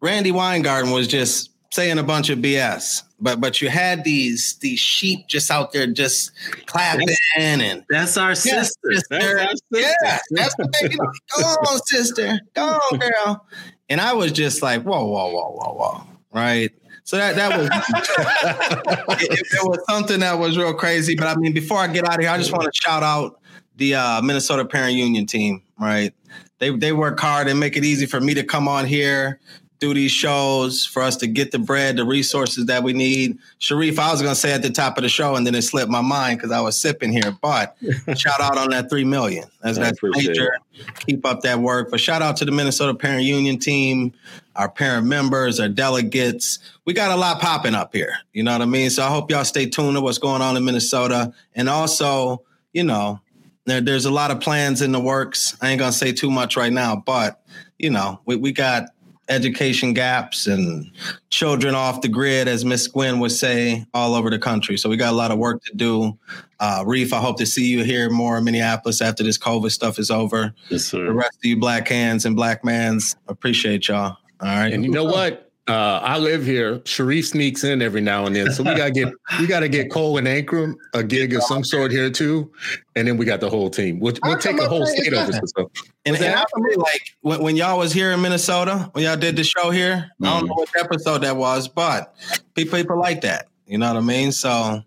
[0.00, 3.02] Randi Weingarten was just saying a bunch of BS.
[3.20, 6.32] But but you had these these sheep just out there just
[6.66, 8.90] clapping that's, and that's our sister.
[8.90, 9.56] That's our sister.
[9.70, 10.98] Yeah, that's what they do.
[11.38, 12.38] Go on, sister.
[12.54, 13.46] Go on, girl.
[13.88, 16.02] And I was just like, whoa, whoa, whoa, whoa, whoa.
[16.32, 16.72] Right.
[17.04, 17.68] So that that was
[19.22, 21.14] it, it, was something that was real crazy.
[21.14, 23.40] But I mean, before I get out of here, I just want to shout out
[23.76, 25.62] the uh, Minnesota Parent Union team.
[25.78, 26.12] Right,
[26.58, 29.40] they they work hard and make it easy for me to come on here
[29.78, 33.38] do these shows for us to get the bread, the resources that we need.
[33.58, 35.62] Sharif, I was going to say at the top of the show, and then it
[35.62, 37.36] slipped my mind because I was sipping here.
[37.42, 37.76] But
[38.16, 39.44] shout out on that three million.
[39.62, 40.54] That's that's major.
[40.72, 40.96] It.
[41.06, 41.90] Keep up that work.
[41.90, 44.12] But shout out to the Minnesota Parent Union team,
[44.54, 46.58] our parent members, our delegates.
[46.84, 48.14] We got a lot popping up here.
[48.32, 48.90] You know what I mean?
[48.90, 52.84] So I hope y'all stay tuned to what's going on in Minnesota, and also, you
[52.84, 53.20] know,
[53.66, 55.56] there, there's a lot of plans in the works.
[55.60, 57.42] I ain't gonna say too much right now, but
[57.78, 58.84] you know, we, we got
[59.28, 60.90] education gaps and
[61.30, 64.76] children off the grid, as Miss Gwen would say, all over the country.
[64.76, 66.18] So we got a lot of work to do.
[66.60, 69.98] Uh, Reef, I hope to see you here more in Minneapolis after this COVID stuff
[69.98, 70.54] is over.
[70.68, 71.04] Yes, sir.
[71.06, 74.16] The rest of you black hands and black mans, appreciate y'all.
[74.40, 74.72] All right.
[74.72, 75.45] And you know what?
[75.68, 76.80] Uh, I live here.
[76.84, 80.16] Sharif sneaks in every now and then, so we gotta get we gotta get Cole
[80.16, 82.52] and Ankrum a gig of some sort here too,
[82.94, 83.98] and then we got the whole team.
[83.98, 85.32] We'll, we'll take a whole state over.
[85.32, 85.70] So.
[86.04, 86.44] And, and I
[86.76, 90.08] like when, when, y'all was here in Minnesota, when y'all did the show here.
[90.22, 90.28] Mm.
[90.28, 92.14] I don't know what episode that was, but
[92.54, 93.48] people people like that.
[93.66, 94.30] You know what I mean?
[94.30, 94.84] So,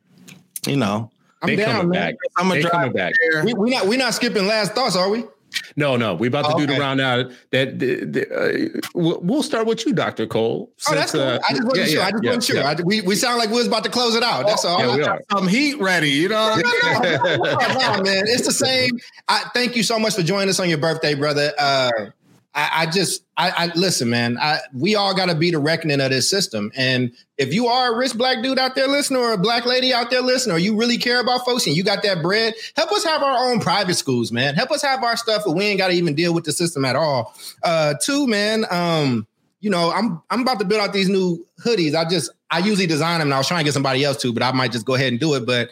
[0.65, 1.11] you know,
[1.41, 2.11] I'm they down, man.
[2.11, 2.15] Back.
[2.37, 3.13] I'm gonna drive back.
[3.43, 5.25] We, we not we not skipping last thoughts, are we?
[5.75, 7.31] No, no, we about to oh, do the round out.
[7.51, 10.71] That the, the, uh, we'll start with you, Doctor Cole.
[10.77, 11.21] Since, oh, that's cool.
[11.21, 11.99] Uh, I just wasn't yeah, sure.
[11.99, 12.63] Yeah, I just yeah, wasn't sure.
[12.63, 14.45] I, we we sound like we was about to close it out.
[14.45, 14.79] That's all.
[14.79, 15.21] Yeah, we are.
[15.31, 16.55] Some heat ready, you know.
[16.63, 18.99] no, no, no, no, man, it's the same.
[19.27, 21.53] I thank you so much for joining us on your birthday, brother.
[21.57, 21.89] Uh,
[22.55, 24.37] I, I just, I, I, listen, man.
[24.39, 26.71] I, we all got to be the reckoning of this system.
[26.75, 29.93] And if you are a rich black dude out there listening, or a black lady
[29.93, 32.91] out there listening, or you really care about folks and you got that bread, help
[32.91, 34.55] us have our own private schools, man.
[34.55, 36.85] Help us have our stuff, but we ain't got to even deal with the system
[36.85, 37.35] at all.
[37.63, 38.65] Uh, two, man.
[38.71, 39.27] Um,
[39.61, 41.93] you know, I'm I'm about to build out these new hoodies.
[41.93, 44.33] I just I usually design them, and I was trying to get somebody else to,
[44.33, 45.45] but I might just go ahead and do it.
[45.45, 45.69] But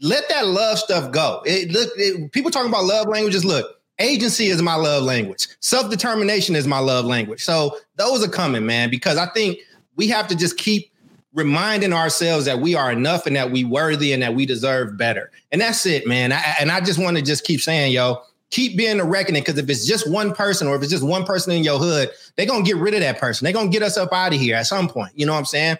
[0.00, 1.42] let that love stuff go.
[1.46, 3.44] It, look, it, people talking about love languages.
[3.44, 5.48] Look, agency is my love language.
[5.60, 7.44] Self determination is my love language.
[7.44, 9.58] So those are coming, man, because I think
[9.96, 10.90] we have to just keep
[11.32, 15.30] reminding ourselves that we are enough and that we worthy and that we deserve better.
[15.52, 16.32] And that's it, man.
[16.32, 19.58] I, and I just want to just keep saying, yo, keep being a reckoning because
[19.58, 22.46] if it's just one person or if it's just one person in your hood, they're
[22.46, 23.44] gonna get rid of that person.
[23.44, 25.12] They're gonna get us up out of here at some point.
[25.14, 25.76] You know what I'm saying?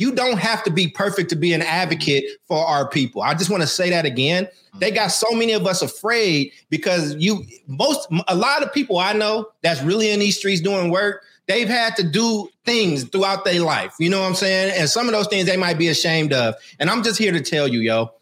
[0.00, 3.22] You don't have to be perfect to be an advocate for our people.
[3.22, 4.48] I just want to say that again.
[4.78, 4.96] They mm-hmm.
[4.96, 9.50] got so many of us afraid because you most a lot of people I know
[9.62, 13.92] that's really in these streets doing work they've had to do things throughout their life.
[13.98, 14.72] You know what I'm saying?
[14.76, 16.54] And some of those things they might be ashamed of.
[16.78, 18.12] And I'm just here to tell you, yo,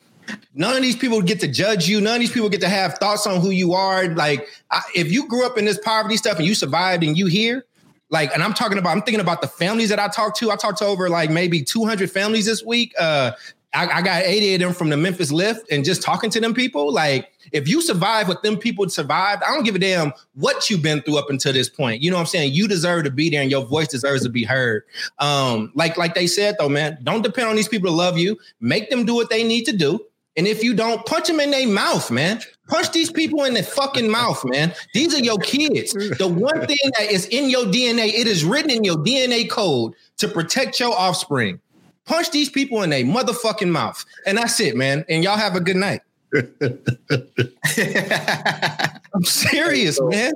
[0.55, 2.01] none of these people get to judge you.
[2.01, 4.09] None of these people get to have thoughts on who you are.
[4.09, 7.27] Like, I, if you grew up in this poverty stuff and you survived and you
[7.27, 7.67] here,
[8.11, 10.51] like, and I'm talking about, I'm thinking about the families that I talked to.
[10.51, 12.95] I talked to over like maybe 200 families this week.
[12.99, 13.33] Uh,
[13.75, 16.55] I, I got 80 of them from the Memphis Lift and just talking to them
[16.55, 20.69] people, like, if you survive what them people survived, I don't give a damn what
[20.69, 22.03] you've been through up until this point.
[22.03, 22.53] You know what I'm saying?
[22.53, 24.85] You deserve to be there and your voice deserves to be heard.
[25.19, 28.39] Um, like, like they said though, man, don't depend on these people to love you.
[28.61, 30.01] Make them do what they need to do.
[30.37, 32.41] And if you don't, punch them in their mouth, man.
[32.69, 34.75] Punch these people in the fucking mouth, man.
[34.95, 35.93] These are your kids.
[35.93, 39.95] The one thing that is in your DNA, it is written in your DNA code
[40.19, 41.61] to protect your offspring.
[42.05, 44.05] Punch these people in their motherfucking mouth.
[44.27, 45.05] And that's it, man.
[45.09, 46.03] And y'all have a good night.
[49.15, 50.35] I'm serious, man.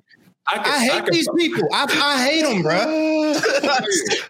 [0.48, 1.68] I, can, I hate I can, these people.
[1.72, 2.74] I, I hate them, bro.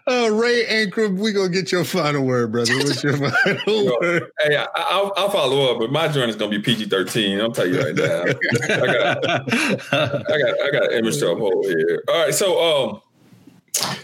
[0.07, 2.75] uh, Ray Ankrum, we gonna get your final word, brother.
[2.77, 4.31] What's your final word?
[4.39, 7.41] Hey, I, will I'll follow up, but my joint is gonna be PG thirteen.
[7.41, 8.21] I'll tell you right now.
[8.21, 9.29] I got,
[9.91, 12.03] I got, I got image to uphold here.
[12.07, 12.61] All right, so
[12.91, 13.01] um,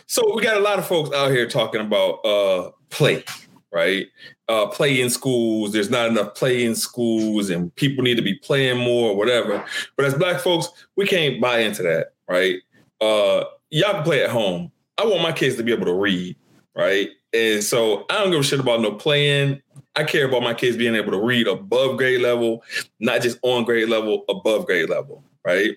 [0.08, 3.24] so we got a lot of folks out here talking about uh play,
[3.72, 4.08] right?
[4.50, 5.72] Uh, play in schools.
[5.72, 9.64] There's not enough play in schools, and people need to be playing more, or whatever.
[9.96, 12.56] But as black folks, we can't buy into that, right?
[13.00, 14.72] Uh, y'all can play at home.
[14.98, 16.36] I want my kids to be able to read,
[16.76, 17.10] right?
[17.32, 19.62] And so I don't give a shit about no playing.
[19.96, 22.64] I care about my kids being able to read above grade level,
[23.00, 25.76] not just on grade level, above grade level, right?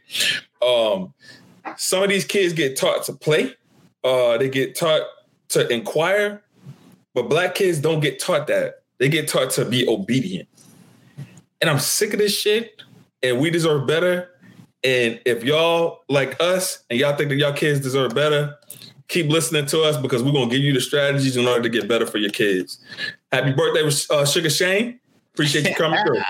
[0.62, 1.12] Um,
[1.76, 3.54] some of these kids get taught to play.
[4.02, 5.02] Uh, they get taught
[5.48, 6.42] to inquire
[7.14, 8.82] but black kids don't get taught that.
[8.98, 10.48] They get taught to be obedient.
[11.60, 12.82] And I'm sick of this shit.
[13.22, 14.30] And we deserve better.
[14.84, 18.56] And if y'all like us and y'all think that y'all kids deserve better,
[19.08, 21.88] keep listening to us because we're gonna give you the strategies in order to get
[21.88, 22.78] better for your kids.
[23.30, 24.98] Happy birthday, uh, Sugar Shane.
[25.34, 26.20] Appreciate you coming through.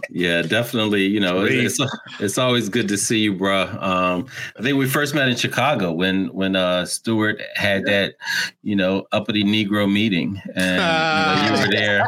[0.10, 1.04] yeah, definitely.
[1.04, 1.78] You know, it's,
[2.20, 3.64] it's always good to see you, bro.
[3.80, 4.26] Um,
[4.58, 8.14] I think we first met in Chicago when when uh, Stewart had that,
[8.62, 12.06] you know, uppity Negro meeting, and you, know, you were there,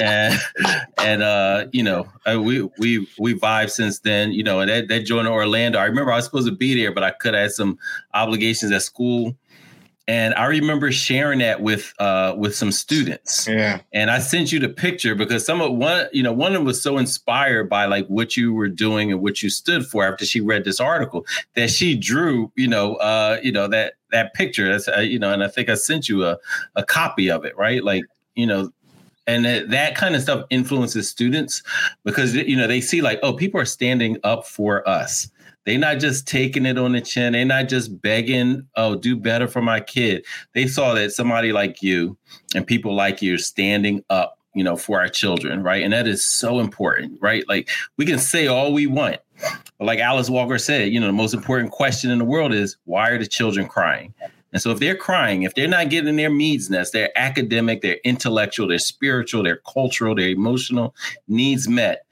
[0.00, 0.40] and
[0.98, 4.32] and uh, you know, uh, we we we vibed since then.
[4.32, 5.78] You know, and that that joint Orlando.
[5.78, 7.78] I remember I was supposed to be there, but I could have some
[8.12, 9.36] obligations at school
[10.06, 13.48] and I remember sharing that with uh, with some students.
[13.48, 13.80] Yeah.
[13.92, 16.64] And I sent you the picture because some of one, you know, one of them
[16.64, 20.26] was so inspired by like what you were doing and what you stood for after
[20.26, 21.24] she read this article
[21.54, 24.68] that she drew, you know, uh, you know that that picture.
[24.68, 26.38] That's uh, you know, and I think I sent you a
[26.76, 27.82] a copy of it, right?
[27.82, 28.70] Like, you know,
[29.26, 31.62] and that, that kind of stuff influences students
[32.04, 35.30] because you know they see like, oh, people are standing up for us
[35.64, 37.32] they're not just taking it on the chin.
[37.32, 40.24] They're not just begging, oh, do better for my kid.
[40.52, 42.16] They saw that somebody like you
[42.54, 45.82] and people like you are standing up, you know, for our children, right?
[45.82, 47.48] And that is so important, right?
[47.48, 49.18] Like we can say all we want.
[49.78, 52.76] But like Alice Walker said, you know, the most important question in the world is
[52.84, 54.14] why are the children crying?
[54.52, 57.98] And so if they're crying, if they're not getting their needs met, their academic, their
[58.04, 60.94] intellectual, their spiritual, their cultural, their emotional
[61.26, 62.06] needs met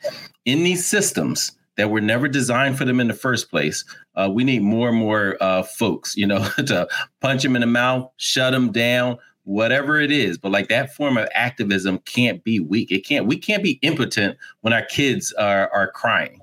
[0.44, 3.84] in these systems, that were never designed for them in the first place.
[4.14, 6.86] Uh, we need more and more uh, folks, you know, to
[7.20, 10.38] punch them in the mouth, shut them down, whatever it is.
[10.38, 12.90] But like that form of activism can't be weak.
[12.90, 13.26] It can't.
[13.26, 16.40] We can't be impotent when our kids are are crying,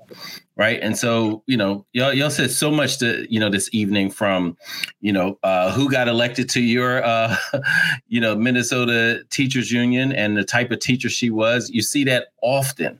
[0.56, 0.80] right?
[0.82, 4.56] And so you know, y'all y'all said so much to you know this evening from,
[5.00, 7.36] you know, uh, who got elected to your, uh,
[8.08, 11.70] you know, Minnesota Teachers Union and the type of teacher she was.
[11.70, 12.98] You see that often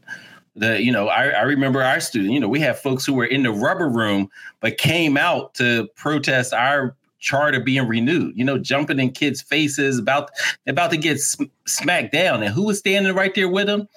[0.56, 3.24] the you know I, I remember our student you know we have folks who were
[3.24, 4.28] in the rubber room
[4.60, 9.98] but came out to protest our charter being renewed you know jumping in kids faces
[9.98, 10.30] about
[10.66, 12.42] about to get sm- smacked down.
[12.42, 13.88] And who was standing right there with them?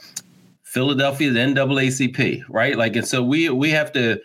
[0.64, 2.78] Philadelphia the naacp right?
[2.78, 4.22] Like and so we we have to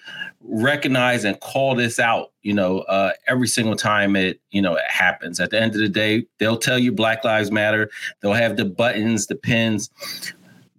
[0.51, 4.85] recognize and call this out you know uh, every single time it you know it
[4.89, 5.41] happens.
[5.41, 7.91] At the end of the day they'll tell you black lives matter.
[8.20, 9.91] They'll have the buttons the pins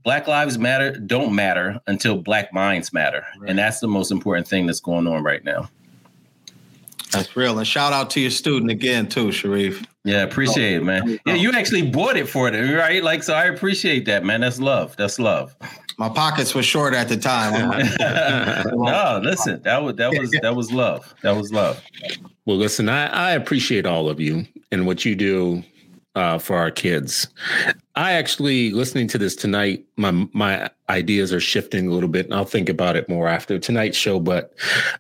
[0.10, 3.24] Black lives matter don't matter until black minds matter.
[3.38, 3.52] Right.
[3.52, 5.70] And that's the most important thing that's going on right now.
[7.12, 7.60] That's real.
[7.60, 9.86] And shout out to your student again, too, Sharif.
[10.04, 11.08] Yeah, appreciate it, man.
[11.08, 11.56] Yeah, oh, you oh.
[11.56, 13.04] actually bought it for them, right?
[13.04, 14.42] Like, so I appreciate that, man.
[14.42, 14.98] That's love.
[14.98, 15.56] That's love.
[16.00, 17.54] My pockets were short at the time.
[18.76, 21.14] no, listen, that was that was that was love.
[21.22, 21.84] That was love.
[22.48, 25.64] Well, listen, I, I appreciate all of you and what you do
[26.20, 27.28] uh, for our kids.
[27.96, 32.36] I actually listening to this tonight, my my ideas are shifting a little bit, and
[32.36, 34.20] I'll think about it more after tonight's show.
[34.20, 34.54] But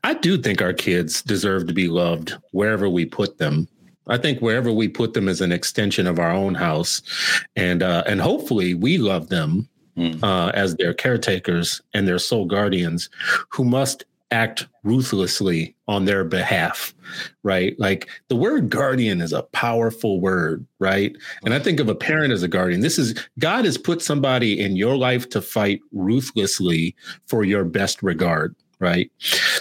[0.05, 3.67] I do think our kids deserve to be loved wherever we put them.
[4.07, 7.01] I think wherever we put them is an extension of our own house,
[7.57, 9.67] and uh, and hopefully we love them
[9.97, 10.23] mm.
[10.23, 13.09] uh, as their caretakers and their sole guardians,
[13.49, 16.93] who must act ruthlessly on their behalf,
[17.43, 17.75] right?
[17.79, 21.15] Like the word guardian is a powerful word, right?
[21.43, 22.81] And I think of a parent as a guardian.
[22.81, 26.95] This is God has put somebody in your life to fight ruthlessly
[27.25, 29.11] for your best regard, right?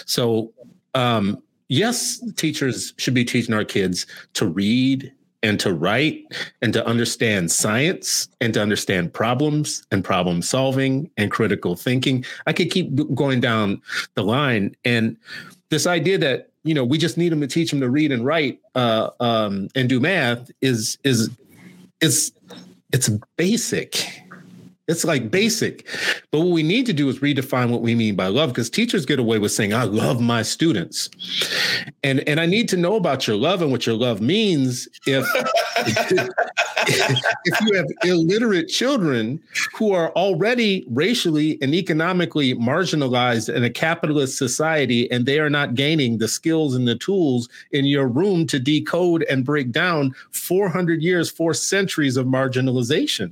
[0.05, 0.53] So,
[0.93, 5.11] um, yes, teachers should be teaching our kids to read
[5.43, 6.25] and to write
[6.61, 12.25] and to understand science and to understand problems and problem solving and critical thinking.
[12.45, 13.81] I could keep going down
[14.15, 14.75] the line.
[14.83, 15.17] And
[15.69, 18.25] this idea that, you know, we just need them to teach them to read and
[18.25, 21.29] write uh, um, and do math is, is,
[22.01, 22.33] is,
[22.91, 24.18] it's basic
[24.89, 25.87] it's like basic.
[26.31, 29.05] But what we need to do is redefine what we mean by love because teachers
[29.05, 31.09] get away with saying, I love my students.
[32.03, 35.25] And and I need to know about your love and what your love means if
[37.45, 39.39] if you have illiterate children
[39.75, 45.75] who are already racially and economically marginalized in a capitalist society and they are not
[45.75, 51.03] gaining the skills and the tools in your room to decode and break down 400
[51.03, 53.31] years, four centuries of marginalization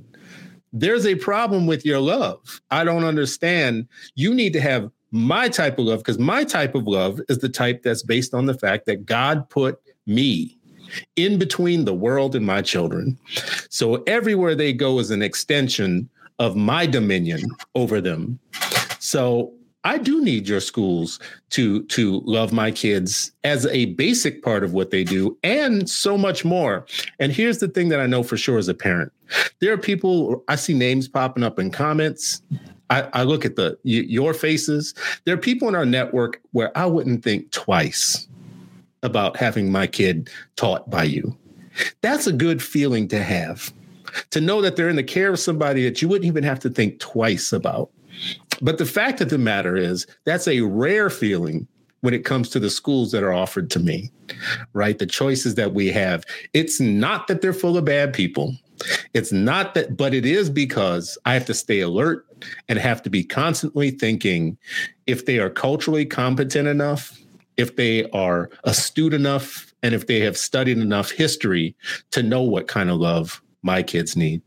[0.72, 2.60] there's a problem with your love.
[2.70, 3.88] I don't understand.
[4.14, 7.48] You need to have my type of love because my type of love is the
[7.48, 10.58] type that's based on the fact that God put me
[11.16, 13.18] in between the world and my children.
[13.70, 16.08] So everywhere they go is an extension
[16.38, 17.42] of my dominion
[17.74, 18.38] over them.
[18.98, 19.52] So
[19.84, 24.72] I do need your schools to to love my kids as a basic part of
[24.72, 26.84] what they do and so much more.
[27.20, 29.12] And here's the thing that I know for sure as a parent.
[29.60, 32.42] There are people I see names popping up in comments.
[32.90, 34.94] I, I look at the your faces.
[35.24, 38.26] There are people in our network where I wouldn't think twice
[39.02, 41.36] about having my kid taught by you.
[42.00, 43.72] That's a good feeling to have.
[44.30, 46.70] To know that they're in the care of somebody that you wouldn't even have to
[46.70, 47.90] think twice about.
[48.60, 51.66] But the fact of the matter is, that's a rare feeling
[52.00, 54.10] when it comes to the schools that are offered to me,
[54.72, 54.98] right?
[54.98, 56.24] The choices that we have.
[56.54, 58.54] It's not that they're full of bad people.
[59.14, 62.24] It's not that, but it is because I have to stay alert
[62.68, 64.56] and have to be constantly thinking
[65.06, 67.18] if they are culturally competent enough,
[67.56, 71.74] if they are astute enough, and if they have studied enough history
[72.10, 74.40] to know what kind of love my kids need.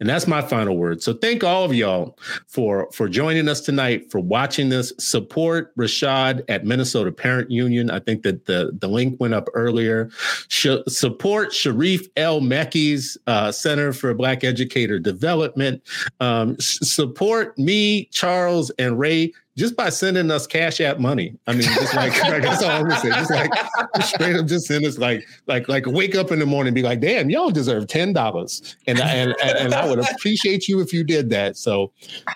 [0.00, 1.02] And that's my final word.
[1.02, 4.92] So thank all of y'all for for joining us tonight, for watching this.
[4.98, 7.90] Support Rashad at Minnesota Parent Union.
[7.90, 10.10] I think that the, the link went up earlier.
[10.48, 15.80] Sh- support Sharif El Mekki's uh, Center for Black Educator Development.
[16.20, 21.36] Um, support me, Charles, and Ray just by sending us cash app money.
[21.46, 23.10] I mean, just like, like that's all I'm gonna say.
[23.10, 23.50] Just like
[23.96, 26.74] just straight up, just send us like like like wake up in the morning and
[26.74, 30.92] be like, damn, y'all deserve ten dollars, and and and I would appreciate you if
[30.92, 31.56] you did that.
[31.56, 31.92] So,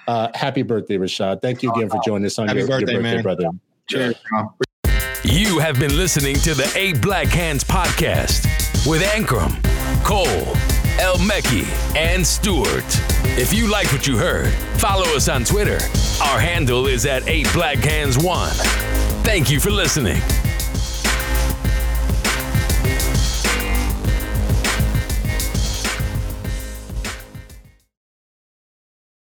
[0.09, 1.43] uh, happy birthday, Rashad!
[1.43, 3.51] Thank you again for joining us on happy your birthday, your birthday brother.
[3.89, 4.17] Cheers.
[5.25, 9.61] You have been listening to the Eight Black Hands podcast with Ankrum,
[10.05, 10.76] Cole.
[10.99, 12.85] El Mekki, and Stewart.
[13.39, 15.79] If you like what you heard, follow us on Twitter.
[16.23, 18.51] Our handle is at 8 Black Hands 1.
[19.23, 20.23] Thank you for listening.